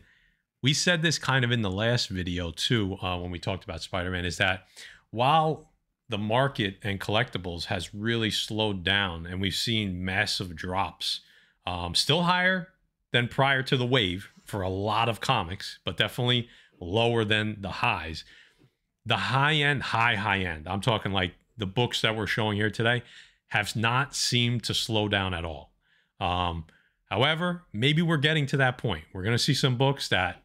we 0.64 0.74
said 0.74 1.02
this 1.02 1.20
kind 1.20 1.44
of 1.44 1.52
in 1.52 1.62
the 1.62 1.70
last 1.70 2.08
video 2.08 2.50
too, 2.50 2.98
uh, 3.02 3.18
when 3.20 3.30
we 3.30 3.38
talked 3.38 3.66
about 3.66 3.82
Spider-Man, 3.82 4.26
is 4.26 4.38
that 4.38 4.66
while 5.12 5.74
the 6.10 6.18
market 6.18 6.78
and 6.82 7.00
collectibles 7.00 7.66
has 7.66 7.94
really 7.94 8.32
slowed 8.32 8.84
down, 8.84 9.26
and 9.28 9.42
we've 9.42 9.54
seen 9.54 10.04
massive 10.04 10.56
drops, 10.56 11.20
um, 11.68 11.94
still 11.94 12.24
higher 12.24 12.70
than 13.12 13.28
prior 13.28 13.62
to 13.62 13.78
the 13.78 13.86
wave 13.86 14.30
for 14.46 14.62
a 14.62 14.70
lot 14.70 15.10
of 15.10 15.20
comics, 15.20 15.80
but 15.86 15.98
definitely 15.98 16.48
lower 16.80 17.26
than 17.26 17.58
the 17.62 17.70
highs. 17.70 18.24
The 19.06 19.18
high 19.18 19.56
end, 19.56 19.84
high, 19.84 20.16
high 20.16 20.40
end, 20.40 20.68
I'm 20.68 20.82
talking 20.82 21.12
like 21.12 21.34
the 21.58 21.66
books 21.66 22.02
that 22.02 22.16
we're 22.16 22.26
showing 22.26 22.56
here 22.56 22.70
today, 22.70 23.04
have 23.48 23.76
not 23.76 24.16
seemed 24.16 24.64
to 24.64 24.74
slow 24.74 25.10
down 25.10 25.34
at 25.34 25.44
all. 25.44 25.74
Um, 26.22 26.66
however, 27.10 27.64
maybe 27.74 28.02
we're 28.02 28.18
getting 28.18 28.46
to 28.48 28.58
that 28.58 28.78
point. 28.78 29.04
We're 29.14 29.24
going 29.24 29.36
to 29.36 29.44
see 29.44 29.54
some 29.54 29.78
books 29.78 30.08
that 30.08 30.44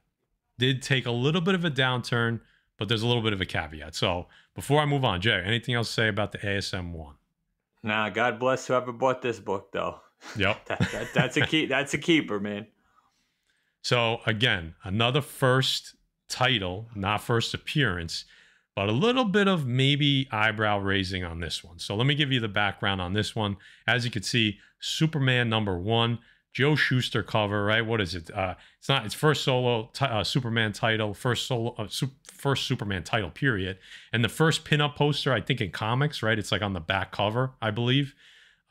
did 0.59 0.83
take 0.83 1.07
a 1.07 1.11
little 1.11 1.41
bit 1.41 1.55
of 1.55 1.65
a 1.65 1.71
downturn, 1.71 2.41
but 2.77 2.89
there's 2.89 3.03
a 3.03 3.07
little 3.07 3.23
bit 3.23 3.33
of 3.33 3.41
a 3.41 3.47
caveat. 3.47 3.95
So 3.95 4.27
before 4.55 4.81
I 4.81 4.87
move 4.87 5.05
on, 5.05 5.21
Jay, 5.21 5.43
anything 5.45 5.75
else 5.75 5.89
to 5.89 5.95
say 5.95 6.09
about 6.09 6.33
the 6.33 6.39
ASM 6.39 6.93
one? 6.93 7.15
Nah, 7.83 8.11
God 8.11 8.39
bless 8.39 8.67
whoever 8.67 8.93
bought 8.93 9.23
this 9.23 9.39
book, 9.39 9.73
though. 9.73 10.01
Yep. 10.37 10.61
That, 10.69 10.81
that, 10.93 11.09
that's 11.15 11.37
a 11.37 11.47
key. 11.47 11.67
That's 11.67 11.95
a 11.95 11.99
keeper, 11.99 12.41
man. 12.41 12.67
So 13.83 14.21
again, 14.27 14.75
another 14.85 15.21
first 15.21 15.95
title, 16.29 16.89
not 16.95 17.23
first 17.23 17.55
appearance, 17.55 18.25
but 18.75 18.89
a 18.89 18.93
little 18.93 19.25
bit 19.25 19.49
of 19.49 19.67
maybe 19.67 20.29
eyebrow 20.31 20.79
raising 20.79 21.25
on 21.25 21.41
this 21.41 21.65
one. 21.65 21.79
So 21.79 21.97
let 21.97 22.07
me 22.07 22.15
give 22.15 22.31
you 22.31 22.41
the 22.41 22.49
background 22.49 23.01
on 23.01 23.13
this 23.13 23.35
one. 23.35 23.57
As 23.87 24.05
you 24.05 24.11
can 24.11 24.23
see, 24.23 24.59
Superman 24.81 25.49
number 25.49 25.79
one, 25.79 26.19
Joe 26.59 26.75
Shuster 26.75 27.23
cover, 27.23 27.65
right? 27.65 27.87
What 27.87 28.01
is 28.01 28.17
it? 28.17 28.33
Uh, 28.35 28.57
it's 28.81 28.89
not. 28.89 29.07
It's 29.07 29.15
first 29.15 29.45
solo 29.45 29.91
ti- 29.93 30.07
uh, 30.07 30.25
Superman 30.25 30.73
title, 30.73 31.15
first 31.15 31.47
solo, 31.47 31.73
uh, 31.79 31.87
su- 31.87 32.11
first 32.33 32.67
Superman 32.67 33.05
title, 33.05 33.31
period. 33.31 33.79
And 34.13 34.25
the 34.25 34.29
first 34.29 34.65
pinup 34.65 34.97
poster, 34.97 35.33
I 35.33 35.41
think 35.41 35.61
in 35.61 35.71
comics, 35.71 36.21
right? 36.21 36.37
It's 36.37 36.51
like 36.51 36.61
on 36.61 36.73
the 36.73 36.81
back 36.81 37.13
cover, 37.13 37.53
I 37.63 37.71
believe. 37.71 38.13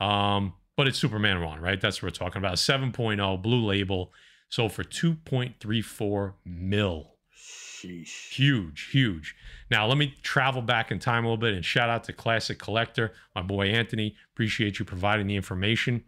Um, 0.00 0.52
but 0.76 0.86
it's 0.86 0.98
Superman 0.98 1.40
one, 1.40 1.62
right? 1.62 1.80
That's 1.80 2.02
what 2.02 2.12
we're 2.12 2.26
talking 2.26 2.40
about. 2.40 2.56
7.0 2.56 3.40
blue 3.40 3.64
label. 3.64 4.12
sold 4.50 4.72
for 4.74 4.84
2.34 4.84 6.34
mil. 6.44 7.14
Sheesh. 7.34 8.34
Huge, 8.34 8.90
huge. 8.92 9.34
Now, 9.70 9.86
let 9.86 9.96
me 9.96 10.14
travel 10.20 10.60
back 10.60 10.90
in 10.90 10.98
time 10.98 11.24
a 11.24 11.28
little 11.28 11.40
bit 11.40 11.54
and 11.54 11.64
shout 11.64 11.88
out 11.88 12.04
to 12.04 12.12
Classic 12.12 12.58
Collector, 12.58 13.14
my 13.34 13.40
boy 13.40 13.68
Anthony. 13.68 14.14
Appreciate 14.34 14.78
you 14.78 14.84
providing 14.84 15.26
the 15.26 15.36
information. 15.36 16.04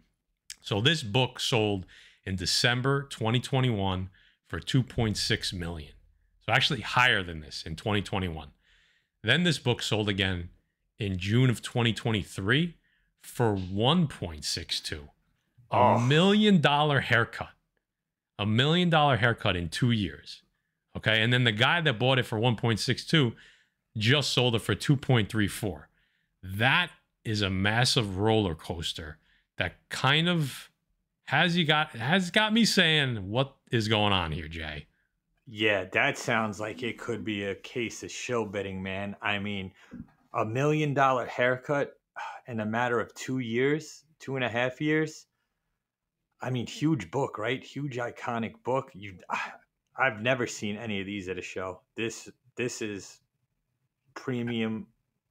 So, 0.61 0.81
this 0.81 1.03
book 1.03 1.39
sold 1.39 1.85
in 2.23 2.35
December 2.35 3.03
2021 3.03 4.09
for 4.47 4.59
2.6 4.59 5.53
million. 5.53 5.93
So, 6.45 6.51
actually 6.53 6.81
higher 6.81 7.23
than 7.23 7.41
this 7.41 7.63
in 7.63 7.75
2021. 7.75 8.49
Then 9.23 9.43
this 9.43 9.59
book 9.59 9.81
sold 9.81 10.09
again 10.09 10.49
in 10.97 11.17
June 11.17 11.49
of 11.49 11.61
2023 11.61 12.75
for 13.21 13.55
1.62. 13.55 14.93
A 15.71 15.75
Oh. 15.75 15.99
million 15.99 16.59
dollar 16.59 16.99
haircut. 17.01 17.53
A 18.37 18.45
million 18.45 18.89
dollar 18.89 19.17
haircut 19.17 19.55
in 19.55 19.69
two 19.69 19.91
years. 19.91 20.41
Okay. 20.97 21.21
And 21.21 21.31
then 21.31 21.43
the 21.43 21.51
guy 21.51 21.81
that 21.81 21.97
bought 21.99 22.19
it 22.19 22.25
for 22.25 22.37
1.62 22.39 23.35
just 23.97 24.31
sold 24.31 24.55
it 24.55 24.59
for 24.59 24.75
2.34. 24.75 25.85
That 26.43 26.89
is 27.23 27.41
a 27.41 27.49
massive 27.49 28.17
roller 28.17 28.55
coaster 28.55 29.17
that 29.57 29.75
kind 29.89 30.29
of 30.29 30.69
has 31.25 31.55
you 31.55 31.65
got 31.65 31.91
has 31.91 32.31
got 32.31 32.53
me 32.53 32.65
saying 32.65 33.29
what 33.29 33.55
is 33.71 33.87
going 33.87 34.13
on 34.13 34.31
here, 34.31 34.47
Jay. 34.47 34.87
Yeah, 35.47 35.85
that 35.91 36.17
sounds 36.17 36.59
like 36.59 36.83
it 36.83 36.97
could 36.97 37.25
be 37.25 37.45
a 37.45 37.55
case 37.55 38.03
of 38.03 38.11
shill 38.11 38.45
bidding, 38.45 38.81
man. 38.81 39.15
I 39.21 39.39
mean, 39.39 39.71
a 40.33 40.45
million 40.45 40.93
dollar 40.93 41.25
haircut 41.25 41.93
in 42.47 42.59
a 42.59 42.65
matter 42.65 42.99
of 42.99 43.13
two 43.15 43.39
years, 43.39 44.03
two 44.19 44.35
and 44.35 44.45
a 44.45 44.49
half 44.49 44.79
years. 44.79 45.25
I 46.41 46.49
mean, 46.49 46.65
huge 46.67 47.11
book, 47.11 47.37
right? 47.37 47.63
Huge 47.63 47.97
iconic 47.97 48.53
book. 48.63 48.91
You, 48.93 49.17
I've 49.97 50.21
never 50.21 50.47
seen 50.47 50.77
any 50.77 50.99
of 50.99 51.05
these 51.05 51.27
at 51.27 51.37
a 51.37 51.41
show. 51.41 51.81
This, 51.95 52.29
this 52.55 52.81
is 52.81 53.19
premium 54.13 54.87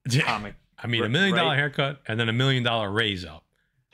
comic. 0.21 0.55
I 0.77 0.87
mean, 0.87 1.03
a 1.03 1.09
million 1.09 1.35
dollar 1.35 1.49
right? 1.49 1.57
haircut 1.57 2.01
and 2.07 2.19
then 2.19 2.29
a 2.29 2.33
million 2.33 2.63
dollar 2.63 2.91
raise 2.91 3.25
up, 3.25 3.43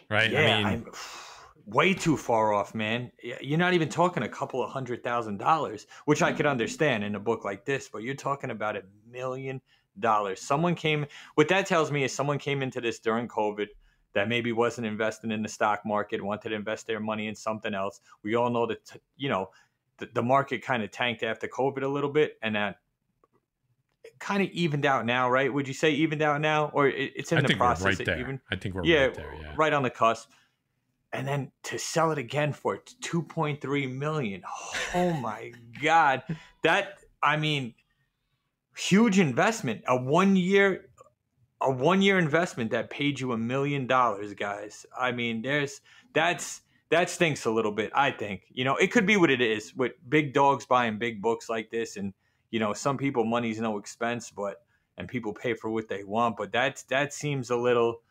right? 0.09 0.31
Yeah, 0.31 0.39
I 0.39 0.45
mean, 0.45 0.65
I'm 0.65 0.85
way 1.65 1.93
too 1.93 2.17
far 2.17 2.53
off, 2.53 2.73
man. 2.73 3.11
You're 3.41 3.59
not 3.59 3.73
even 3.73 3.89
talking 3.89 4.23
a 4.23 4.29
couple 4.29 4.63
of 4.63 4.69
hundred 4.69 5.03
thousand 5.03 5.37
dollars, 5.37 5.87
which 6.05 6.21
I 6.21 6.33
could 6.33 6.45
understand 6.45 7.03
in 7.03 7.15
a 7.15 7.19
book 7.19 7.43
like 7.43 7.65
this, 7.65 7.89
but 7.89 8.03
you're 8.03 8.15
talking 8.15 8.51
about 8.51 8.77
a 8.77 8.83
million 9.09 9.61
dollars. 9.99 10.41
Someone 10.41 10.75
came. 10.75 11.05
What 11.35 11.47
that 11.49 11.65
tells 11.65 11.91
me 11.91 12.03
is 12.03 12.13
someone 12.13 12.39
came 12.39 12.61
into 12.61 12.81
this 12.81 12.99
during 12.99 13.27
COVID 13.27 13.67
that 14.13 14.29
maybe 14.29 14.51
wasn't 14.51 14.87
investing 14.87 15.31
in 15.31 15.43
the 15.43 15.49
stock 15.49 15.81
market, 15.85 16.23
wanted 16.23 16.49
to 16.49 16.55
invest 16.55 16.87
their 16.87 16.99
money 16.99 17.27
in 17.27 17.35
something 17.35 17.73
else. 17.73 18.01
We 18.23 18.35
all 18.35 18.49
know 18.49 18.65
that 18.67 18.97
you 19.15 19.29
know 19.29 19.49
the, 19.97 20.09
the 20.13 20.23
market 20.23 20.61
kind 20.61 20.83
of 20.83 20.91
tanked 20.91 21.23
after 21.23 21.47
COVID 21.47 21.83
a 21.83 21.87
little 21.87 22.11
bit, 22.11 22.37
and 22.41 22.55
that 22.55 22.77
kind 24.19 24.41
of 24.43 24.49
evened 24.49 24.85
out 24.85 25.05
now, 25.05 25.29
right? 25.29 25.53
Would 25.53 25.67
you 25.67 25.73
say 25.73 25.91
evened 25.91 26.21
out 26.21 26.41
now, 26.41 26.71
or 26.73 26.87
it, 26.87 27.13
it's 27.15 27.31
in 27.31 27.39
I 27.39 27.41
the 27.41 27.55
process? 27.55 27.85
Right 27.85 28.05
there. 28.05 28.19
Even? 28.19 28.41
I 28.51 28.55
think 28.55 28.75
we're 28.75 28.83
yeah, 28.83 29.05
right 29.05 29.13
there. 29.13 29.33
Yeah, 29.41 29.53
right 29.55 29.73
on 29.73 29.83
the 29.83 29.89
cusp. 29.89 30.29
And 31.13 31.27
then 31.27 31.51
to 31.63 31.79
sell 31.79 32.11
it 32.11 32.17
again 32.17 32.53
for 32.53 32.79
2.3 33.01 33.95
million. 33.95 34.43
Oh 34.93 35.13
my 35.13 35.53
god. 35.81 36.23
That 36.63 36.99
I 37.23 37.37
mean 37.37 37.73
huge 38.77 39.17
investment. 39.17 39.83
A 39.87 39.95
1 39.95 40.35
year 40.35 40.89
a 41.61 41.71
1 41.71 42.01
year 42.01 42.19
investment 42.19 42.71
that 42.71 42.89
paid 42.89 43.19
you 43.19 43.31
a 43.31 43.37
million 43.37 43.87
dollars, 43.87 44.33
guys. 44.33 44.85
I 44.97 45.11
mean, 45.11 45.41
there's 45.41 45.81
that's 46.13 46.61
that 46.89 47.09
stinks 47.09 47.45
a 47.45 47.51
little 47.51 47.71
bit, 47.71 47.91
I 47.93 48.11
think. 48.11 48.43
You 48.49 48.65
know, 48.65 48.75
it 48.75 48.91
could 48.91 49.05
be 49.05 49.17
what 49.17 49.29
it 49.29 49.41
is 49.41 49.73
with 49.75 49.93
big 50.07 50.33
dogs 50.33 50.65
buying 50.65 50.97
big 50.97 51.21
books 51.21 51.49
like 51.49 51.69
this 51.69 51.97
and 51.97 52.13
you 52.51 52.59
know, 52.59 52.73
some 52.73 52.97
people 52.97 53.23
money's 53.23 53.59
no 53.59 53.77
expense, 53.77 54.31
but 54.31 54.61
and 54.97 55.07
people 55.07 55.33
pay 55.33 55.53
for 55.53 55.69
what 55.69 55.87
they 55.87 56.03
want, 56.03 56.37
but 56.37 56.51
that 56.53 56.83
that 56.89 57.13
seems 57.13 57.49
a 57.49 57.55
little 57.55 58.01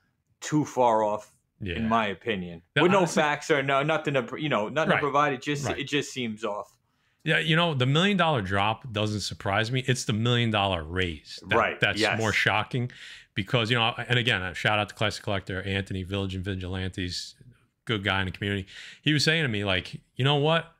too 0.41 0.65
far 0.65 1.03
off 1.03 1.33
yeah. 1.61 1.77
in 1.77 1.89
my 1.89 2.09
opinion. 2.09 2.63
With 2.81 2.91
no 2.91 2.99
honestly, 2.99 3.23
facts 3.23 3.51
or 3.51 3.63
no 3.63 3.83
nothing 3.83 4.15
to 4.15 4.27
you 4.39 4.49
know 4.49 4.69
nothing 4.69 4.91
right, 4.91 4.97
to 4.97 5.03
provide. 5.03 5.33
It 5.33 5.43
just 5.43 5.67
right. 5.67 5.79
it 5.79 5.89
just 5.89 6.13
seems 6.13 6.45
off. 6.45 6.73
Yeah, 7.25 7.39
you 7.39 7.57
know 7.57 7.75
the 7.75 7.87
million 7.87 8.17
dollar 8.17 8.43
drop 8.43 8.93
doesn't 8.93 9.21
surprise 9.21 9.73
me. 9.73 9.85
It's 9.87 10.05
the 10.05 10.13
million 10.13 10.51
dollar 10.51 10.85
raise, 10.85 11.41
that, 11.49 11.57
right? 11.57 11.81
That's 11.81 12.01
yes. 12.01 12.19
more 12.19 12.33
shocking 12.33 12.91
because 13.35 13.71
you 13.71 13.77
know. 13.77 13.95
And 14.09 14.19
again, 14.19 14.55
shout 14.55 14.79
out 14.79 14.89
to 14.91 14.95
Classic 14.95 15.23
Collector 15.23 15.63
Anthony 15.63 16.03
Village 16.03 16.35
and 16.35 16.45
Vigilantes, 16.45 17.35
good 17.85 18.05
guy 18.05 18.21
in 18.21 18.27
the 18.27 18.33
community. 18.33 18.67
He 19.03 19.13
was 19.13 19.25
saying 19.25 19.43
to 19.43 19.49
me 19.49 19.65
like, 19.65 20.01
you 20.15 20.25
know 20.25 20.37
what? 20.37 20.73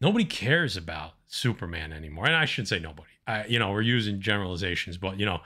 Nobody 0.00 0.24
cares 0.24 0.76
about 0.76 1.14
Superman 1.28 1.92
anymore, 1.92 2.26
and 2.26 2.34
I 2.34 2.46
shouldn't 2.46 2.68
say 2.68 2.78
nobody. 2.78 3.10
I, 3.26 3.44
you 3.46 3.58
know, 3.58 3.70
we're 3.70 3.82
using 3.82 4.20
generalizations, 4.20 4.96
but 4.96 5.20
you 5.20 5.26
know, 5.26 5.40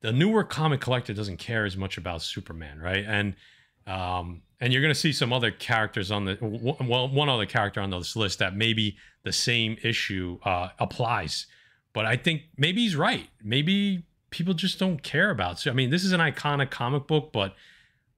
the 0.00 0.12
newer 0.12 0.44
comic 0.44 0.80
collector 0.80 1.12
doesn't 1.12 1.38
care 1.38 1.64
as 1.64 1.76
much 1.76 1.98
about 1.98 2.22
Superman, 2.22 2.80
right? 2.80 3.04
And 3.06 3.34
um, 3.86 4.42
and 4.60 4.72
you're 4.72 4.82
going 4.82 4.94
to 4.94 4.98
see 4.98 5.12
some 5.12 5.32
other 5.32 5.50
characters 5.50 6.10
on 6.12 6.24
the 6.24 6.38
well, 6.40 7.08
one 7.08 7.28
other 7.28 7.46
character 7.46 7.80
on 7.80 7.90
this 7.90 8.14
list 8.14 8.38
that 8.38 8.54
maybe 8.54 8.96
the 9.24 9.32
same 9.32 9.76
issue 9.82 10.38
uh, 10.44 10.68
applies. 10.78 11.46
But 11.92 12.06
I 12.06 12.16
think 12.16 12.42
maybe 12.56 12.82
he's 12.82 12.96
right. 12.96 13.28
Maybe 13.42 14.04
people 14.30 14.54
just 14.54 14.78
don't 14.78 15.02
care 15.02 15.30
about. 15.30 15.58
So 15.58 15.70
I 15.70 15.74
mean, 15.74 15.90
this 15.90 16.04
is 16.04 16.12
an 16.12 16.20
iconic 16.20 16.70
comic 16.70 17.08
book, 17.08 17.32
but 17.32 17.56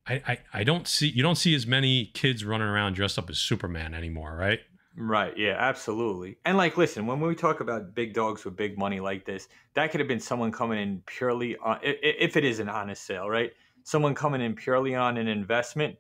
I, 0.07 0.23
I 0.26 0.38
I 0.53 0.64
don't 0.64 0.87
see 0.87 1.09
you 1.09 1.23
don't 1.23 1.37
see 1.37 1.55
as 1.55 1.67
many 1.67 2.07
kids 2.12 2.45
running 2.45 2.69
around 2.69 2.95
dressed 2.95 3.19
up 3.19 3.31
as 3.31 3.38
Superman 3.38 3.95
anymore, 3.95 4.37
right? 4.37 4.61
Right. 4.97 5.37
Yeah, 5.37 5.57
absolutely. 5.59 6.39
And 6.45 6.57
like, 6.57 6.77
listen, 6.77 7.07
when 7.07 7.21
we 7.21 7.35
talk 7.35 7.61
about 7.61 7.95
big 7.95 8.15
dogs 8.15 8.45
with 8.45 8.57
big 8.57 8.79
money 8.79 9.01
like 9.01 9.25
this, 9.25 9.49
that 9.75 9.91
could 9.91 9.99
have 10.01 10.09
been 10.09 10.21
someone 10.21 10.53
coming 10.53 10.81
in 10.81 11.03
purely 11.07 11.57
on, 11.57 11.81
if 11.83 12.37
it 12.37 12.45
is 12.45 12.61
an 12.61 12.69
honest 12.69 13.05
sale, 13.05 13.29
right? 13.29 13.51
someone 13.85 14.15
coming 14.15 14.41
in 14.41 14.55
purely 14.55 14.95
on 14.95 15.17
an 15.17 15.29
investment, 15.29 15.97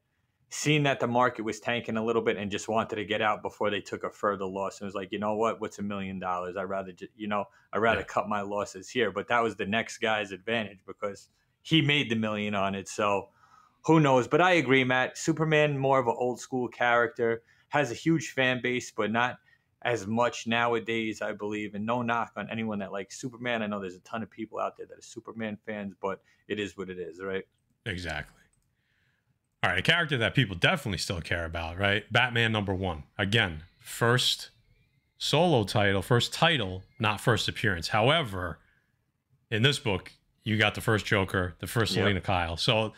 seeing 0.50 0.82
that 0.84 1.00
the 1.00 1.06
market 1.06 1.42
was 1.42 1.60
tanking 1.60 1.96
a 1.96 2.04
little 2.04 2.22
bit 2.22 2.36
and 2.36 2.50
just 2.50 2.68
wanted 2.68 2.96
to 2.96 3.04
get 3.04 3.22
out 3.22 3.42
before 3.42 3.70
they 3.70 3.80
took 3.80 4.04
a 4.04 4.10
further 4.10 4.46
loss 4.46 4.80
and 4.80 4.86
was 4.86 4.94
like, 4.94 5.12
you 5.12 5.18
know 5.18 5.34
what, 5.34 5.60
what's 5.60 5.78
a 5.78 5.82
million 5.82 6.18
dollars? 6.18 6.56
I'd 6.56 6.62
rather, 6.64 6.92
you 7.14 7.28
know, 7.28 7.44
I'd 7.72 7.78
rather 7.78 8.00
yeah. 8.00 8.06
cut 8.06 8.28
my 8.28 8.40
losses 8.40 8.88
here. 8.88 9.10
But 9.10 9.28
that 9.28 9.42
was 9.42 9.56
the 9.56 9.66
next 9.66 9.98
guy's 9.98 10.32
advantage 10.32 10.78
because 10.86 11.28
he 11.62 11.82
made 11.82 12.10
the 12.10 12.16
million 12.16 12.54
on 12.54 12.74
it. 12.74 12.88
So 12.88 13.28
who 13.84 14.00
knows? 14.00 14.26
But 14.26 14.40
I 14.40 14.52
agree, 14.52 14.84
Matt. 14.84 15.18
Superman, 15.18 15.78
more 15.78 15.98
of 15.98 16.06
an 16.06 16.14
old 16.16 16.40
school 16.40 16.68
character, 16.68 17.42
has 17.74 17.90
a 17.90 17.94
huge 17.94 18.30
fan 18.30 18.60
base, 18.62 18.92
but 18.92 19.10
not 19.10 19.38
as 19.82 20.06
much 20.06 20.46
nowadays, 20.46 21.20
I 21.20 21.32
believe. 21.32 21.74
And 21.74 21.84
no 21.84 22.02
knock 22.02 22.32
on 22.36 22.48
anyone 22.48 22.78
that 22.78 22.92
likes 22.92 23.20
Superman. 23.20 23.62
I 23.62 23.66
know 23.66 23.80
there's 23.80 23.96
a 23.96 24.00
ton 24.00 24.22
of 24.22 24.30
people 24.30 24.60
out 24.60 24.76
there 24.76 24.86
that 24.86 24.96
are 24.96 25.02
Superman 25.02 25.58
fans, 25.66 25.92
but 26.00 26.22
it 26.46 26.60
is 26.60 26.76
what 26.76 26.88
it 26.88 27.00
is, 27.00 27.20
right? 27.20 27.44
Exactly. 27.84 28.40
All 29.64 29.70
right, 29.70 29.78
a 29.80 29.82
character 29.82 30.16
that 30.18 30.34
people 30.34 30.54
definitely 30.54 30.98
still 30.98 31.20
care 31.20 31.44
about, 31.44 31.76
right? 31.76 32.04
Batman 32.12 32.52
number 32.52 32.72
one. 32.72 33.02
Again, 33.18 33.64
first 33.80 34.50
solo 35.18 35.64
title, 35.64 36.00
first 36.00 36.32
title, 36.32 36.84
not 37.00 37.20
first 37.20 37.48
appearance. 37.48 37.88
However, 37.88 38.58
in 39.50 39.62
this 39.62 39.80
book, 39.80 40.12
you 40.44 40.58
got 40.58 40.76
the 40.76 40.80
first 40.80 41.06
Joker, 41.06 41.54
the 41.58 41.66
first 41.66 41.94
Selina 41.94 42.14
yep. 42.14 42.24
Kyle. 42.24 42.56
So 42.56 42.92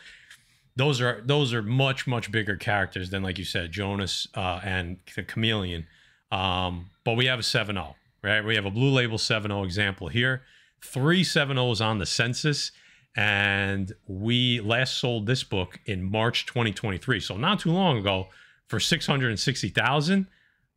those 0.77 1.01
are 1.01 1.21
those 1.25 1.53
are 1.53 1.63
much 1.63 2.07
much 2.07 2.31
bigger 2.31 2.55
characters 2.55 3.09
than 3.09 3.23
like 3.23 3.37
you 3.37 3.45
said, 3.45 3.71
Jonah 3.71 4.07
uh, 4.35 4.61
and 4.63 4.97
the 5.15 5.23
Chameleon. 5.23 5.87
Um, 6.31 6.91
but 7.03 7.13
we 7.15 7.25
have 7.25 7.39
a 7.39 7.41
7-0, 7.41 7.95
right? 8.21 8.43
We 8.43 8.55
have 8.55 8.65
a 8.65 8.71
blue 8.71 8.89
label 8.91 9.17
7-0 9.17 9.63
example 9.63 10.09
here. 10.09 10.43
Three 10.81 11.23
7-0s 11.23 11.83
on 11.83 11.99
the 11.99 12.05
census 12.05 12.71
and 13.15 13.93
we 14.05 14.59
last 14.59 14.97
sold 14.99 15.25
this 15.25 15.43
book 15.43 15.79
in 15.85 16.03
March 16.03 16.45
2023. 16.45 17.19
So 17.19 17.35
not 17.35 17.59
too 17.59 17.71
long 17.71 17.97
ago 17.97 18.27
for 18.67 18.79
660,000. 18.79 20.27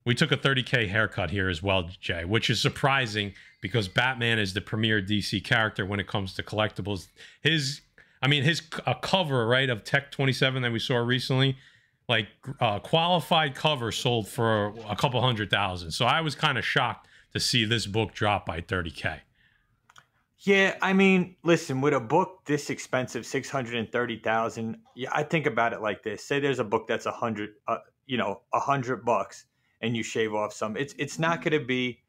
We 0.07 0.15
took 0.15 0.33
a 0.33 0.37
30k 0.37 0.89
haircut 0.89 1.31
here 1.31 1.51
as 1.51 1.63
well, 1.63 1.91
Jay, 2.01 2.25
which 2.25 2.49
is 2.49 2.59
surprising 2.59 3.35
because 3.61 3.89
Batman 3.89 4.39
is 4.39 4.55
the 4.55 4.63
premier 4.63 5.03
DC 5.03 5.45
character 5.45 5.85
when 5.85 6.01
it 6.01 6.07
comes 6.07 6.33
to 6.35 6.43
collectibles. 6.43 7.09
His 7.43 7.83
I 8.23 8.29
mean 8.29 8.43
his 8.43 8.63
a 8.87 8.95
cover, 8.95 9.47
right, 9.47 9.71
of 9.71 9.85
Tec 9.85 10.11
27 10.11 10.63
that 10.63 10.73
we 10.73 10.79
saw 10.79 10.97
recently, 10.97 11.57
like 12.09 12.29
uh, 12.61 12.79
qualified 12.81 13.55
cover 13.55 13.93
sold 13.93 14.29
for 14.29 14.75
a 14.89 14.97
couple 14.97 15.21
hundred 15.21 15.51
thousand. 15.51 15.93
So 15.93 16.05
I 16.05 16.21
was 16.21 16.35
kind 16.35 16.59
of 16.59 16.65
shocked 16.65 17.09
to 17.33 17.41
see 17.41 17.65
this 17.65 17.87
book 17.87 18.13
drop 18.13 18.47
by 18.47 18.61
30k. 18.61 19.21
Yeah, 20.43 20.77
I 20.81 20.95
mean, 20.95 21.37
listen, 21.43 21.83
with 21.83 21.93
a 21.93 22.01
book 22.01 22.41
this 22.47 22.71
expensive, 22.71 23.27
six 23.27 23.51
hundred 23.51 23.75
and 23.75 23.93
thirty 23.93 24.19
thousand, 24.19 24.79
yeah, 24.97 25.11
I 25.13 25.23
think 25.23 25.45
about 25.45 25.75
it 25.75 25.83
like 25.83 26.03
this: 26.03 26.25
say 26.25 26.41
there's 26.41 26.61
a 26.61 26.65
book 26.65 26.87
that's 26.89 27.05
a 27.05 27.11
hundred, 27.11 27.51
uh, 27.69 27.79
you 28.07 28.17
know, 28.17 28.41
a 28.55 28.59
hundred 28.59 29.05
bucks, 29.05 29.45
and 29.83 29.95
you 29.95 30.03
shave 30.03 30.35
off 30.35 30.55
some. 30.55 30.79
It's 30.79 30.95
it's 30.97 31.19
not 31.19 31.43
going 31.43 31.61
to 31.61 31.65
be 31.65 32.01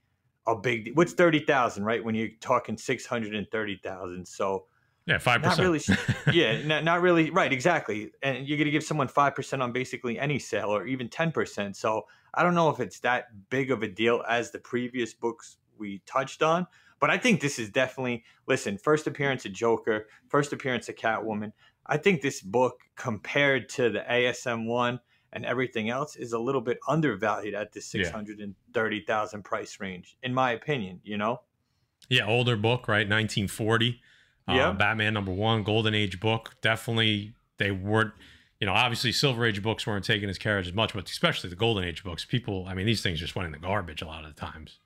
a 0.47 0.55
big. 0.55 0.91
What's 0.95 1.11
thirty 1.11 1.39
thousand, 1.39 1.83
right? 1.83 2.01
When 2.01 2.15
you're 2.15 2.29
talking 2.39 2.77
six 2.77 3.05
hundred 3.05 3.35
and 3.35 3.45
thirty 3.51 3.81
thousand, 3.83 4.25
so 4.25 4.67
yeah, 5.05 5.17
five 5.17 5.41
percent. 5.41 5.59
Not 5.59 5.63
really. 5.63 5.81
yeah, 6.33 6.65
not, 6.65 6.83
not 6.83 7.01
really. 7.01 7.29
Right, 7.31 7.51
exactly. 7.51 8.11
And 8.21 8.47
you're 8.47 8.57
going 8.57 8.65
to 8.65 8.71
give 8.71 8.83
someone 8.83 9.07
five 9.07 9.35
percent 9.35 9.61
on 9.61 9.71
basically 9.71 10.19
any 10.19 10.39
sale, 10.39 10.69
or 10.69 10.85
even 10.85 11.09
ten 11.09 11.31
percent. 11.31 11.75
So 11.75 12.05
I 12.33 12.43
don't 12.43 12.53
know 12.53 12.69
if 12.69 12.79
it's 12.79 12.99
that 12.99 13.27
big 13.49 13.71
of 13.71 13.83
a 13.83 13.87
deal 13.87 14.23
as 14.27 14.51
the 14.51 14.59
previous 14.59 15.13
books 15.13 15.57
we 15.77 16.01
touched 16.05 16.43
on. 16.43 16.67
But 16.99 17.09
I 17.09 17.17
think 17.17 17.41
this 17.41 17.57
is 17.57 17.69
definitely 17.69 18.23
listen. 18.47 18.77
First 18.77 19.07
appearance 19.07 19.45
of 19.45 19.53
Joker, 19.53 20.07
first 20.27 20.53
appearance 20.53 20.87
of 20.87 20.95
Catwoman. 20.95 21.51
I 21.87 21.97
think 21.97 22.21
this 22.21 22.41
book 22.41 22.79
compared 22.95 23.69
to 23.69 23.89
the 23.89 24.01
ASM 24.01 24.67
one 24.67 24.99
and 25.33 25.45
everything 25.45 25.89
else 25.89 26.15
is 26.15 26.33
a 26.33 26.39
little 26.39 26.61
bit 26.61 26.77
undervalued 26.87 27.55
at 27.55 27.71
the 27.71 27.81
six 27.81 28.09
hundred 28.09 28.39
and 28.39 28.53
thirty 28.73 29.01
thousand 29.01 29.43
price 29.43 29.79
range, 29.79 30.15
in 30.21 30.33
my 30.33 30.51
opinion. 30.51 30.99
You 31.03 31.17
know. 31.17 31.41
Yeah, 32.07 32.27
older 32.27 32.55
book, 32.55 32.87
right? 32.87 33.07
Nineteen 33.07 33.47
forty. 33.47 34.01
Uh, 34.47 34.53
yeah. 34.53 34.71
Batman 34.71 35.13
number 35.13 35.31
one, 35.31 35.63
Golden 35.63 35.93
Age 35.93 36.19
book. 36.19 36.55
Definitely, 36.61 37.33
they 37.57 37.71
weren't. 37.71 38.13
You 38.59 38.67
know, 38.67 38.73
obviously, 38.73 39.11
Silver 39.11 39.45
Age 39.45 39.63
books 39.63 39.87
weren't 39.87 40.05
taking 40.05 40.27
his 40.27 40.37
carriage 40.37 40.67
as 40.67 40.73
much, 40.73 40.93
but 40.93 41.09
especially 41.09 41.49
the 41.49 41.55
Golden 41.55 41.83
Age 41.83 42.03
books, 42.03 42.25
people. 42.25 42.65
I 42.67 42.73
mean, 42.73 42.85
these 42.85 43.01
things 43.01 43.19
just 43.19 43.35
went 43.35 43.47
in 43.47 43.51
the 43.51 43.59
garbage 43.59 44.01
a 44.01 44.05
lot 44.05 44.23
of 44.23 44.35
the 44.35 44.39
times. 44.39 44.79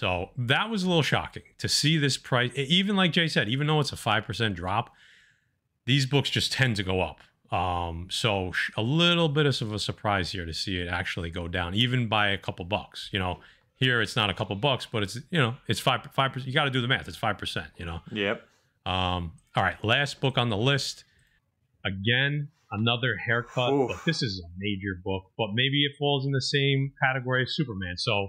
So 0.00 0.30
that 0.38 0.70
was 0.70 0.82
a 0.82 0.88
little 0.88 1.02
shocking 1.02 1.42
to 1.58 1.68
see 1.68 1.98
this 1.98 2.16
price. 2.16 2.50
Even 2.56 2.96
like 2.96 3.12
Jay 3.12 3.28
said, 3.28 3.50
even 3.50 3.66
though 3.66 3.80
it's 3.80 3.92
a 3.92 3.96
5% 3.96 4.54
drop, 4.54 4.94
these 5.84 6.06
books 6.06 6.30
just 6.30 6.52
tend 6.52 6.76
to 6.76 6.82
go 6.82 7.02
up. 7.02 7.20
Um, 7.52 8.08
so 8.10 8.52
a 8.78 8.82
little 8.82 9.28
bit 9.28 9.44
of 9.44 9.72
a 9.72 9.78
surprise 9.78 10.32
here 10.32 10.46
to 10.46 10.54
see 10.54 10.78
it 10.78 10.88
actually 10.88 11.30
go 11.30 11.48
down, 11.48 11.74
even 11.74 12.06
by 12.06 12.28
a 12.28 12.38
couple 12.38 12.64
bucks. 12.64 13.10
You 13.12 13.18
know, 13.18 13.40
here 13.80 14.02
it's 14.02 14.14
not 14.14 14.30
a 14.30 14.34
couple 14.34 14.54
bucks, 14.56 14.86
but 14.86 15.02
it's 15.02 15.16
you 15.30 15.40
know 15.40 15.56
it's 15.66 15.80
five 15.80 16.06
five 16.12 16.32
percent. 16.32 16.46
You 16.46 16.54
got 16.54 16.64
to 16.64 16.70
do 16.70 16.80
the 16.80 16.88
math. 16.88 17.08
It's 17.08 17.16
five 17.16 17.38
percent. 17.38 17.68
You 17.76 17.86
know. 17.86 18.00
Yep. 18.12 18.42
Um. 18.86 19.32
All 19.56 19.64
right. 19.64 19.82
Last 19.82 20.20
book 20.20 20.38
on 20.38 20.50
the 20.50 20.56
list. 20.56 21.04
Again, 21.84 22.48
another 22.70 23.16
haircut, 23.16 23.72
Oof. 23.72 23.88
but 23.88 24.04
this 24.04 24.22
is 24.22 24.42
a 24.44 24.48
major 24.58 25.00
book. 25.02 25.24
But 25.36 25.48
maybe 25.54 25.82
it 25.84 25.92
falls 25.98 26.26
in 26.26 26.32
the 26.32 26.42
same 26.42 26.92
category 27.02 27.42
as 27.42 27.56
Superman. 27.56 27.96
So, 27.96 28.28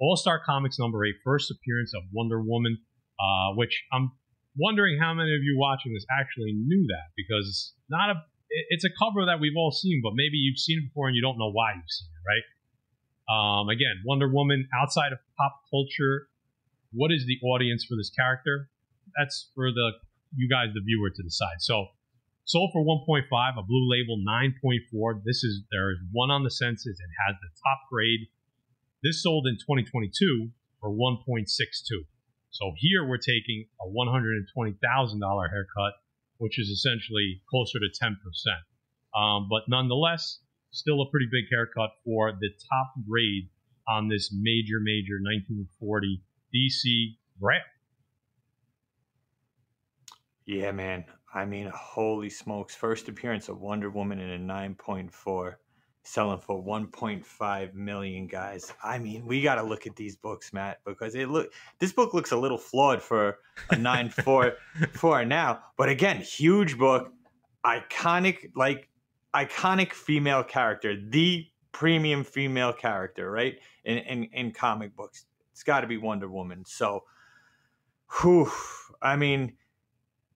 All 0.00 0.16
Star 0.16 0.40
Comics 0.44 0.78
number 0.78 1.04
eight, 1.04 1.16
first 1.22 1.50
appearance 1.50 1.92
of 1.94 2.02
Wonder 2.12 2.40
Woman, 2.42 2.78
uh, 3.20 3.54
which 3.54 3.84
I'm 3.92 4.12
wondering 4.56 4.98
how 4.98 5.12
many 5.12 5.34
of 5.36 5.42
you 5.42 5.56
watching 5.58 5.92
this 5.92 6.06
actually 6.10 6.52
knew 6.52 6.86
that 6.88 7.12
because 7.16 7.46
it's 7.46 7.74
not 7.90 8.10
a 8.10 8.14
it's 8.48 8.84
a 8.84 8.90
cover 8.96 9.26
that 9.26 9.40
we've 9.40 9.56
all 9.58 9.72
seen, 9.72 10.00
but 10.02 10.12
maybe 10.14 10.38
you've 10.38 10.58
seen 10.58 10.78
it 10.78 10.88
before 10.88 11.08
and 11.08 11.16
you 11.16 11.20
don't 11.20 11.36
know 11.36 11.50
why 11.50 11.74
you've 11.74 11.90
seen 11.90 12.08
it, 12.08 12.24
right? 12.24 12.44
Um, 13.28 13.68
again, 13.68 14.02
Wonder 14.04 14.28
Woman 14.28 14.68
outside 14.74 15.12
of 15.12 15.18
pop 15.36 15.60
culture. 15.70 16.28
What 16.92 17.10
is 17.12 17.26
the 17.26 17.38
audience 17.46 17.84
for 17.84 17.96
this 17.96 18.10
character? 18.10 18.68
That's 19.18 19.50
for 19.54 19.70
the 19.70 19.92
you 20.34 20.48
guys, 20.48 20.74
the 20.74 20.80
viewer, 20.84 21.10
to 21.10 21.22
decide. 21.22 21.60
So, 21.60 21.86
sold 22.44 22.70
for 22.72 22.84
1.5, 22.84 23.22
a 23.30 23.62
blue 23.62 23.88
label 23.90 24.18
9.4. 24.26 25.22
This 25.24 25.42
is 25.44 25.62
there 25.70 25.90
is 25.90 25.98
one 26.12 26.30
on 26.30 26.44
the 26.44 26.50
census. 26.50 26.98
It 26.98 27.12
has 27.26 27.36
the 27.40 27.48
top 27.62 27.80
grade. 27.90 28.28
This 29.02 29.22
sold 29.22 29.46
in 29.46 29.54
2022 29.54 30.50
for 30.80 30.90
1.62. 30.90 31.46
So 32.50 32.72
here 32.78 33.06
we're 33.06 33.18
taking 33.18 33.66
a 33.80 33.86
$120,000 33.86 35.50
haircut 35.50 35.92
which 36.38 36.58
is 36.58 36.68
essentially 36.68 37.42
closer 37.48 37.78
to 37.78 37.88
10%. 37.88 38.16
Um, 39.18 39.48
but 39.48 39.62
nonetheless, 39.68 40.40
still 40.70 41.00
a 41.02 41.10
pretty 41.10 41.26
big 41.30 41.44
haircut 41.50 41.90
for 42.04 42.32
the 42.32 42.48
top 42.48 42.92
grade 43.08 43.48
on 43.88 44.08
this 44.08 44.32
major, 44.32 44.80
major 44.80 45.18
1940 45.22 46.22
DC 46.54 47.16
Grail. 47.40 47.60
Yeah, 50.44 50.72
man. 50.72 51.04
I 51.34 51.44
mean, 51.44 51.70
holy 51.74 52.30
smokes. 52.30 52.74
First 52.74 53.08
appearance 53.08 53.48
of 53.48 53.60
Wonder 53.60 53.90
Woman 53.90 54.20
in 54.20 54.30
a 54.30 54.52
9.4 54.52 55.56
selling 56.06 56.38
for 56.38 56.62
1.5 56.62 57.74
million 57.74 58.28
guys 58.28 58.72
i 58.82 58.96
mean 58.96 59.26
we 59.26 59.42
got 59.42 59.56
to 59.56 59.62
look 59.64 59.88
at 59.88 59.96
these 59.96 60.14
books 60.14 60.52
matt 60.52 60.78
because 60.86 61.16
it 61.16 61.28
look 61.28 61.52
this 61.80 61.92
book 61.92 62.14
looks 62.14 62.30
a 62.30 62.36
little 62.36 62.56
flawed 62.56 63.02
for 63.02 63.38
a 63.70 63.76
9 63.76 64.10
4 64.10 64.52
4 64.92 65.24
now 65.24 65.58
but 65.76 65.88
again 65.88 66.18
huge 66.18 66.78
book 66.78 67.12
iconic 67.64 68.52
like 68.54 68.88
iconic 69.36 69.92
female 69.92 70.42
character 70.42 70.96
the 70.96 71.46
premium 71.72 72.24
female 72.24 72.72
character 72.72 73.30
right 73.30 73.58
in 73.84 73.98
in, 73.98 74.24
in 74.32 74.50
comic 74.50 74.96
books. 74.96 75.26
It's 75.52 75.62
got 75.62 75.80
to 75.80 75.86
be 75.86 75.98
wonder 75.98 76.28
woman. 76.28 76.64
So 76.64 77.04
whew, 78.20 78.50
i 79.02 79.14
mean 79.16 79.52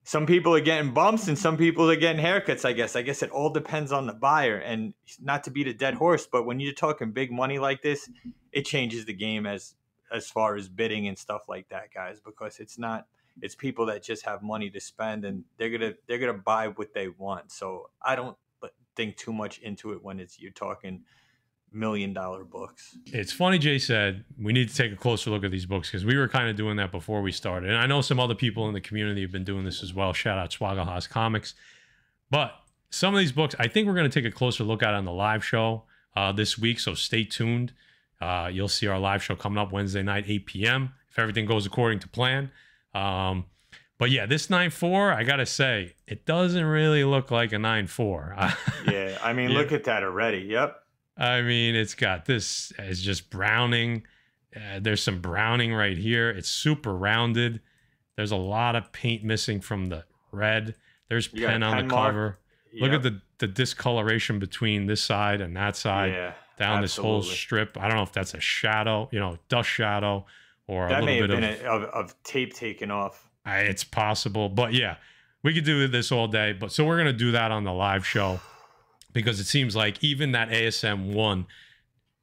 some 0.03 0.25
people 0.25 0.53
are 0.53 0.61
getting 0.61 0.93
bumps 0.93 1.27
and 1.27 1.37
some 1.37 1.57
people 1.57 1.89
are 1.89 1.95
getting 1.95 2.23
haircuts 2.23 2.63
i 2.63 2.73
guess. 2.73 2.95
I 2.95 3.01
guess 3.01 3.23
it 3.23 3.31
all 3.31 3.49
depends 3.49 3.91
on 3.91 4.05
the 4.05 4.13
buyer. 4.13 4.57
And 4.57 4.93
not 5.19 5.43
to 5.45 5.51
beat 5.51 5.67
a 5.67 5.73
dead 5.73 5.95
horse 5.95 6.27
but 6.31 6.45
when 6.45 6.59
you're 6.59 6.73
talking 6.73 7.11
big 7.11 7.31
money 7.31 7.57
like 7.57 7.81
this 7.81 8.07
it 8.51 8.65
changes 8.65 9.05
the 9.05 9.13
game 9.13 9.47
as 9.47 9.73
as 10.11 10.29
far 10.29 10.55
as 10.55 10.69
bidding 10.69 11.07
and 11.07 11.17
stuff 11.17 11.43
like 11.49 11.67
that 11.69 11.91
guys 11.91 12.19
because 12.23 12.59
it's 12.59 12.77
not 12.77 13.07
it's 13.41 13.55
people 13.55 13.87
that 13.87 14.03
just 14.03 14.25
have 14.25 14.43
money 14.43 14.69
to 14.69 14.79
spend 14.79 15.25
and 15.25 15.43
they're 15.57 15.71
gonna 15.71 15.93
they're 16.07 16.19
gonna 16.19 16.33
buy 16.33 16.67
what 16.67 16.93
they 16.93 17.07
want. 17.07 17.51
So 17.51 17.89
i 18.05 18.15
don't 18.15 18.37
think 18.95 19.17
too 19.17 19.33
much 19.33 19.59
into 19.59 19.93
it 19.93 20.03
when 20.03 20.19
it's 20.19 20.39
you're 20.39 20.51
talking 20.51 21.03
million 21.73 22.13
dollar 22.13 22.43
books. 22.43 22.97
It's 23.07 23.31
funny, 23.31 23.57
Jay 23.57 23.79
said 23.79 24.25
we 24.39 24.53
need 24.53 24.69
to 24.69 24.75
take 24.75 24.91
a 24.91 24.95
closer 24.95 25.29
look 25.29 25.43
at 25.43 25.51
these 25.51 25.65
books 25.65 25.89
because 25.89 26.05
we 26.05 26.17
were 26.17 26.27
kind 26.27 26.49
of 26.49 26.55
doing 26.55 26.77
that 26.77 26.91
before 26.91 27.21
we 27.21 27.31
started. 27.31 27.69
And 27.69 27.77
I 27.77 27.85
know 27.85 28.01
some 28.01 28.19
other 28.19 28.35
people 28.35 28.67
in 28.67 28.73
the 28.73 28.81
community 28.81 29.21
have 29.21 29.31
been 29.31 29.43
doing 29.43 29.63
this 29.63 29.81
as 29.81 29.93
well. 29.93 30.13
Shout 30.13 30.37
out 30.37 30.51
Swaggle 30.51 31.09
Comics. 31.09 31.53
But 32.29 32.53
some 32.89 33.13
of 33.13 33.19
these 33.19 33.31
books, 33.31 33.55
I 33.59 33.67
think 33.67 33.87
we're 33.87 33.95
going 33.95 34.09
to 34.09 34.21
take 34.21 34.31
a 34.31 34.35
closer 34.35 34.63
look 34.63 34.83
at 34.83 34.93
on 34.93 35.05
the 35.05 35.11
live 35.11 35.43
show 35.43 35.83
uh, 36.15 36.31
this 36.31 36.57
week. 36.57 36.79
So 36.79 36.93
stay 36.93 37.23
tuned. 37.23 37.73
Uh, 38.19 38.49
you'll 38.51 38.67
see 38.67 38.87
our 38.87 38.99
live 38.99 39.23
show 39.23 39.35
coming 39.35 39.57
up 39.57 39.71
Wednesday 39.71 40.03
night, 40.03 40.25
8 40.27 40.45
p.m. 40.45 40.93
If 41.09 41.17
everything 41.17 41.45
goes 41.45 41.65
according 41.65 41.99
to 41.99 42.07
plan. 42.07 42.51
Um, 42.93 43.45
but 44.01 44.09
yeah, 44.09 44.25
this 44.25 44.47
9.4, 44.47 45.15
I 45.15 45.23
got 45.23 45.35
to 45.35 45.45
say, 45.45 45.93
it 46.07 46.25
doesn't 46.25 46.65
really 46.65 47.03
look 47.03 47.29
like 47.29 47.53
a 47.53 47.57
9.4. 47.57 48.55
yeah, 48.91 49.15
I 49.21 49.31
mean, 49.31 49.51
yeah. 49.51 49.57
look 49.59 49.71
at 49.71 49.83
that 49.83 50.01
already. 50.01 50.39
Yep. 50.39 50.75
I 51.19 51.43
mean, 51.43 51.75
it's 51.75 51.93
got 51.93 52.25
this 52.25 52.73
It's 52.79 52.99
just 52.99 53.29
browning. 53.29 54.01
Uh, 54.55 54.79
there's 54.79 55.03
some 55.03 55.21
browning 55.21 55.71
right 55.71 55.95
here. 55.95 56.31
It's 56.31 56.49
super 56.49 56.95
rounded. 56.95 57.61
There's 58.15 58.31
a 58.31 58.37
lot 58.37 58.75
of 58.75 58.91
paint 58.91 59.23
missing 59.23 59.61
from 59.61 59.89
the 59.89 60.03
red. 60.31 60.73
There's 61.07 61.27
pen 61.27 61.61
on 61.61 61.75
pen 61.75 61.87
the 61.87 61.93
cover. 61.93 62.39
Yep. 62.73 62.81
Look 62.81 62.93
at 62.93 63.03
the 63.03 63.21
the 63.37 63.47
discoloration 63.47 64.39
between 64.39 64.87
this 64.87 65.03
side 65.03 65.41
and 65.41 65.55
that 65.57 65.75
side. 65.75 66.11
Yeah, 66.11 66.33
down 66.57 66.81
absolutely. 66.81 66.81
this 66.81 66.97
whole 66.97 67.21
strip. 67.21 67.77
I 67.77 67.87
don't 67.87 67.97
know 67.97 68.03
if 68.03 68.13
that's 68.13 68.33
a 68.33 68.39
shadow, 68.39 69.09
you 69.11 69.19
know, 69.19 69.37
dust 69.47 69.69
shadow, 69.69 70.25
or 70.65 70.89
that 70.89 71.03
a 71.03 71.05
little 71.05 71.27
bit 71.27 71.43
of, 71.43 71.43
a, 71.43 71.67
of, 71.67 71.83
of 71.83 72.23
tape 72.23 72.55
taken 72.55 72.89
off. 72.89 73.30
It's 73.45 73.83
possible, 73.83 74.49
but 74.49 74.73
yeah, 74.73 74.97
we 75.43 75.53
could 75.53 75.65
do 75.65 75.87
this 75.87 76.11
all 76.11 76.27
day. 76.27 76.53
But 76.53 76.71
so 76.71 76.85
we're 76.85 76.97
gonna 76.97 77.13
do 77.13 77.31
that 77.31 77.51
on 77.51 77.63
the 77.63 77.73
live 77.73 78.05
show 78.05 78.39
because 79.13 79.39
it 79.39 79.45
seems 79.45 79.75
like 79.75 80.03
even 80.03 80.31
that 80.33 80.49
ASM 80.49 81.13
one, 81.13 81.47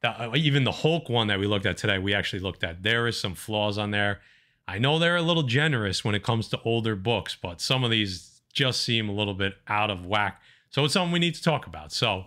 uh, 0.03 0.31
even 0.35 0.63
the 0.63 0.71
Hulk 0.71 1.09
one 1.09 1.27
that 1.27 1.39
we 1.39 1.47
looked 1.47 1.65
at 1.65 1.77
today, 1.77 1.97
we 1.97 2.13
actually 2.13 2.39
looked 2.39 2.63
at. 2.63 2.83
There 2.83 3.07
is 3.07 3.19
some 3.19 3.35
flaws 3.35 3.77
on 3.77 3.91
there. 3.91 4.21
I 4.67 4.77
know 4.77 4.99
they're 4.99 5.15
a 5.15 5.21
little 5.21 5.43
generous 5.43 6.05
when 6.05 6.15
it 6.15 6.23
comes 6.23 6.47
to 6.49 6.61
older 6.63 6.95
books, 6.95 7.35
but 7.41 7.59
some 7.59 7.83
of 7.83 7.91
these 7.91 8.41
just 8.53 8.83
seem 8.83 9.09
a 9.09 9.11
little 9.11 9.33
bit 9.33 9.55
out 9.67 9.89
of 9.89 10.05
whack. 10.05 10.41
So 10.69 10.85
it's 10.85 10.93
something 10.93 11.11
we 11.11 11.19
need 11.19 11.35
to 11.35 11.43
talk 11.43 11.65
about. 11.67 11.91
So 11.91 12.25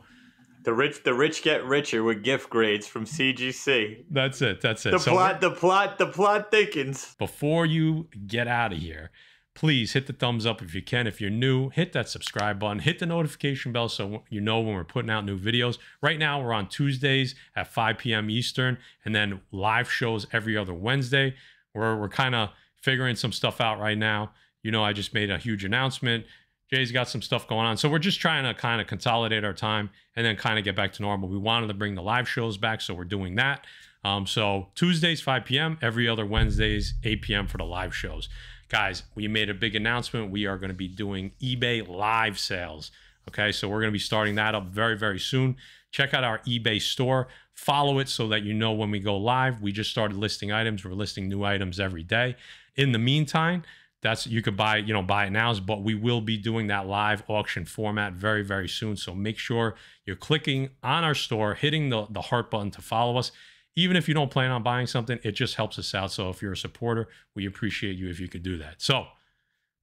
the 0.62 0.72
rich, 0.72 1.02
the 1.04 1.14
rich 1.14 1.42
get 1.42 1.64
richer 1.64 2.02
with 2.02 2.22
gift 2.22 2.50
grades 2.50 2.86
from 2.86 3.04
CGC. 3.04 4.04
That's 4.10 4.40
it. 4.42 4.60
That's 4.60 4.86
it. 4.86 4.90
The 4.90 4.98
so 4.98 5.12
plot, 5.12 5.40
the 5.40 5.50
plot, 5.50 5.98
the 5.98 6.06
plot 6.06 6.50
thickens. 6.50 7.14
Before 7.18 7.66
you 7.66 8.08
get 8.26 8.46
out 8.46 8.72
of 8.72 8.78
here, 8.78 9.10
please 9.54 9.92
hit 9.92 10.06
the 10.06 10.12
thumbs 10.12 10.46
up 10.46 10.62
if 10.62 10.74
you 10.74 10.82
can. 10.82 11.06
If 11.06 11.20
you're 11.20 11.30
new, 11.30 11.70
hit 11.70 11.92
that 11.92 12.08
subscribe 12.08 12.58
button, 12.58 12.80
hit 12.80 12.98
the 12.98 13.06
notification 13.06 13.72
bell 13.72 13.88
so 13.88 14.22
you 14.30 14.40
know 14.40 14.60
when 14.60 14.74
we're 14.74 14.84
putting 14.84 15.10
out 15.10 15.24
new 15.24 15.38
videos. 15.38 15.78
Right 16.00 16.18
now, 16.18 16.42
we're 16.42 16.52
on 16.52 16.68
Tuesdays 16.68 17.34
at 17.56 17.68
5 17.68 17.98
p.m. 17.98 18.30
Eastern, 18.30 18.78
and 19.04 19.14
then 19.14 19.40
live 19.50 19.90
shows 19.90 20.26
every 20.32 20.56
other 20.56 20.74
Wednesday. 20.74 21.34
We're, 21.74 21.96
we're 21.96 22.08
kind 22.08 22.34
of 22.34 22.50
figuring 22.80 23.16
some 23.16 23.32
stuff 23.32 23.60
out 23.60 23.78
right 23.78 23.98
now. 23.98 24.32
You 24.62 24.70
know, 24.70 24.84
I 24.84 24.92
just 24.92 25.12
made 25.12 25.30
a 25.30 25.38
huge 25.38 25.64
announcement. 25.64 26.24
Jay's 26.72 26.90
got 26.90 27.08
some 27.08 27.22
stuff 27.22 27.46
going 27.46 27.66
on. 27.66 27.76
So 27.76 27.88
we're 27.88 27.98
just 27.98 28.20
trying 28.20 28.44
to 28.44 28.54
kind 28.58 28.80
of 28.80 28.86
consolidate 28.86 29.44
our 29.44 29.52
time 29.52 29.90
and 30.16 30.24
then 30.24 30.36
kind 30.36 30.58
of 30.58 30.64
get 30.64 30.74
back 30.74 30.92
to 30.94 31.02
normal. 31.02 31.28
We 31.28 31.38
wanted 31.38 31.66
to 31.68 31.74
bring 31.74 31.94
the 31.94 32.02
live 32.02 32.28
shows 32.28 32.56
back, 32.56 32.80
so 32.80 32.94
we're 32.94 33.04
doing 33.04 33.34
that. 33.36 33.66
Um, 34.04 34.26
so 34.26 34.68
Tuesdays, 34.74 35.20
5 35.20 35.44
p.m., 35.44 35.78
every 35.82 36.08
other 36.08 36.26
Wednesdays, 36.26 36.94
8 37.04 37.22
p.m. 37.22 37.46
for 37.46 37.58
the 37.58 37.64
live 37.64 37.94
shows 37.94 38.28
guys, 38.72 39.02
we 39.14 39.28
made 39.28 39.50
a 39.50 39.54
big 39.54 39.76
announcement. 39.76 40.30
We 40.30 40.46
are 40.46 40.56
going 40.56 40.70
to 40.70 40.74
be 40.74 40.88
doing 40.88 41.32
eBay 41.42 41.86
live 41.86 42.38
sales. 42.38 42.90
Okay, 43.28 43.52
so 43.52 43.68
we're 43.68 43.80
going 43.80 43.90
to 43.90 43.92
be 43.92 43.98
starting 43.98 44.34
that 44.36 44.54
up 44.54 44.68
very, 44.68 44.96
very 44.96 45.20
soon. 45.20 45.56
Check 45.92 46.14
out 46.14 46.24
our 46.24 46.38
eBay 46.38 46.80
store. 46.80 47.28
Follow 47.52 47.98
it 47.98 48.08
so 48.08 48.26
that 48.28 48.42
you 48.42 48.54
know 48.54 48.72
when 48.72 48.90
we 48.90 48.98
go 48.98 49.16
live. 49.16 49.60
We 49.60 49.72
just 49.72 49.90
started 49.90 50.16
listing 50.16 50.50
items. 50.52 50.84
We're 50.84 50.94
listing 50.94 51.28
new 51.28 51.44
items 51.44 51.78
every 51.78 52.02
day. 52.02 52.34
In 52.74 52.92
the 52.92 52.98
meantime, 52.98 53.62
that's 54.02 54.26
you 54.26 54.42
could 54.42 54.56
buy, 54.56 54.78
you 54.78 54.92
know, 54.92 55.02
buy 55.02 55.26
it 55.26 55.30
now, 55.30 55.54
but 55.54 55.82
we 55.82 55.94
will 55.94 56.20
be 56.20 56.36
doing 56.36 56.66
that 56.66 56.86
live 56.86 57.22
auction 57.28 57.64
format 57.64 58.14
very, 58.14 58.42
very 58.42 58.68
soon. 58.68 58.96
So 58.96 59.14
make 59.14 59.38
sure 59.38 59.76
you're 60.04 60.16
clicking 60.16 60.70
on 60.82 61.04
our 61.04 61.14
store, 61.14 61.54
hitting 61.54 61.88
the, 61.88 62.06
the 62.10 62.22
heart 62.22 62.50
button 62.50 62.70
to 62.72 62.82
follow 62.82 63.16
us 63.16 63.32
even 63.74 63.96
if 63.96 64.08
you 64.08 64.14
don't 64.14 64.30
plan 64.30 64.50
on 64.50 64.62
buying 64.62 64.86
something, 64.86 65.18
it 65.22 65.32
just 65.32 65.54
helps 65.54 65.78
us 65.78 65.94
out. 65.94 66.12
So 66.12 66.28
if 66.28 66.42
you're 66.42 66.52
a 66.52 66.56
supporter, 66.56 67.08
we 67.34 67.46
appreciate 67.46 67.96
you 67.96 68.08
if 68.10 68.20
you 68.20 68.28
could 68.28 68.42
do 68.42 68.58
that. 68.58 68.82
So, 68.82 69.06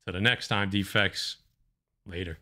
to 0.05 0.13
the 0.13 0.21
next 0.21 0.47
time, 0.47 0.69
defects, 0.69 1.37
later. 2.05 2.37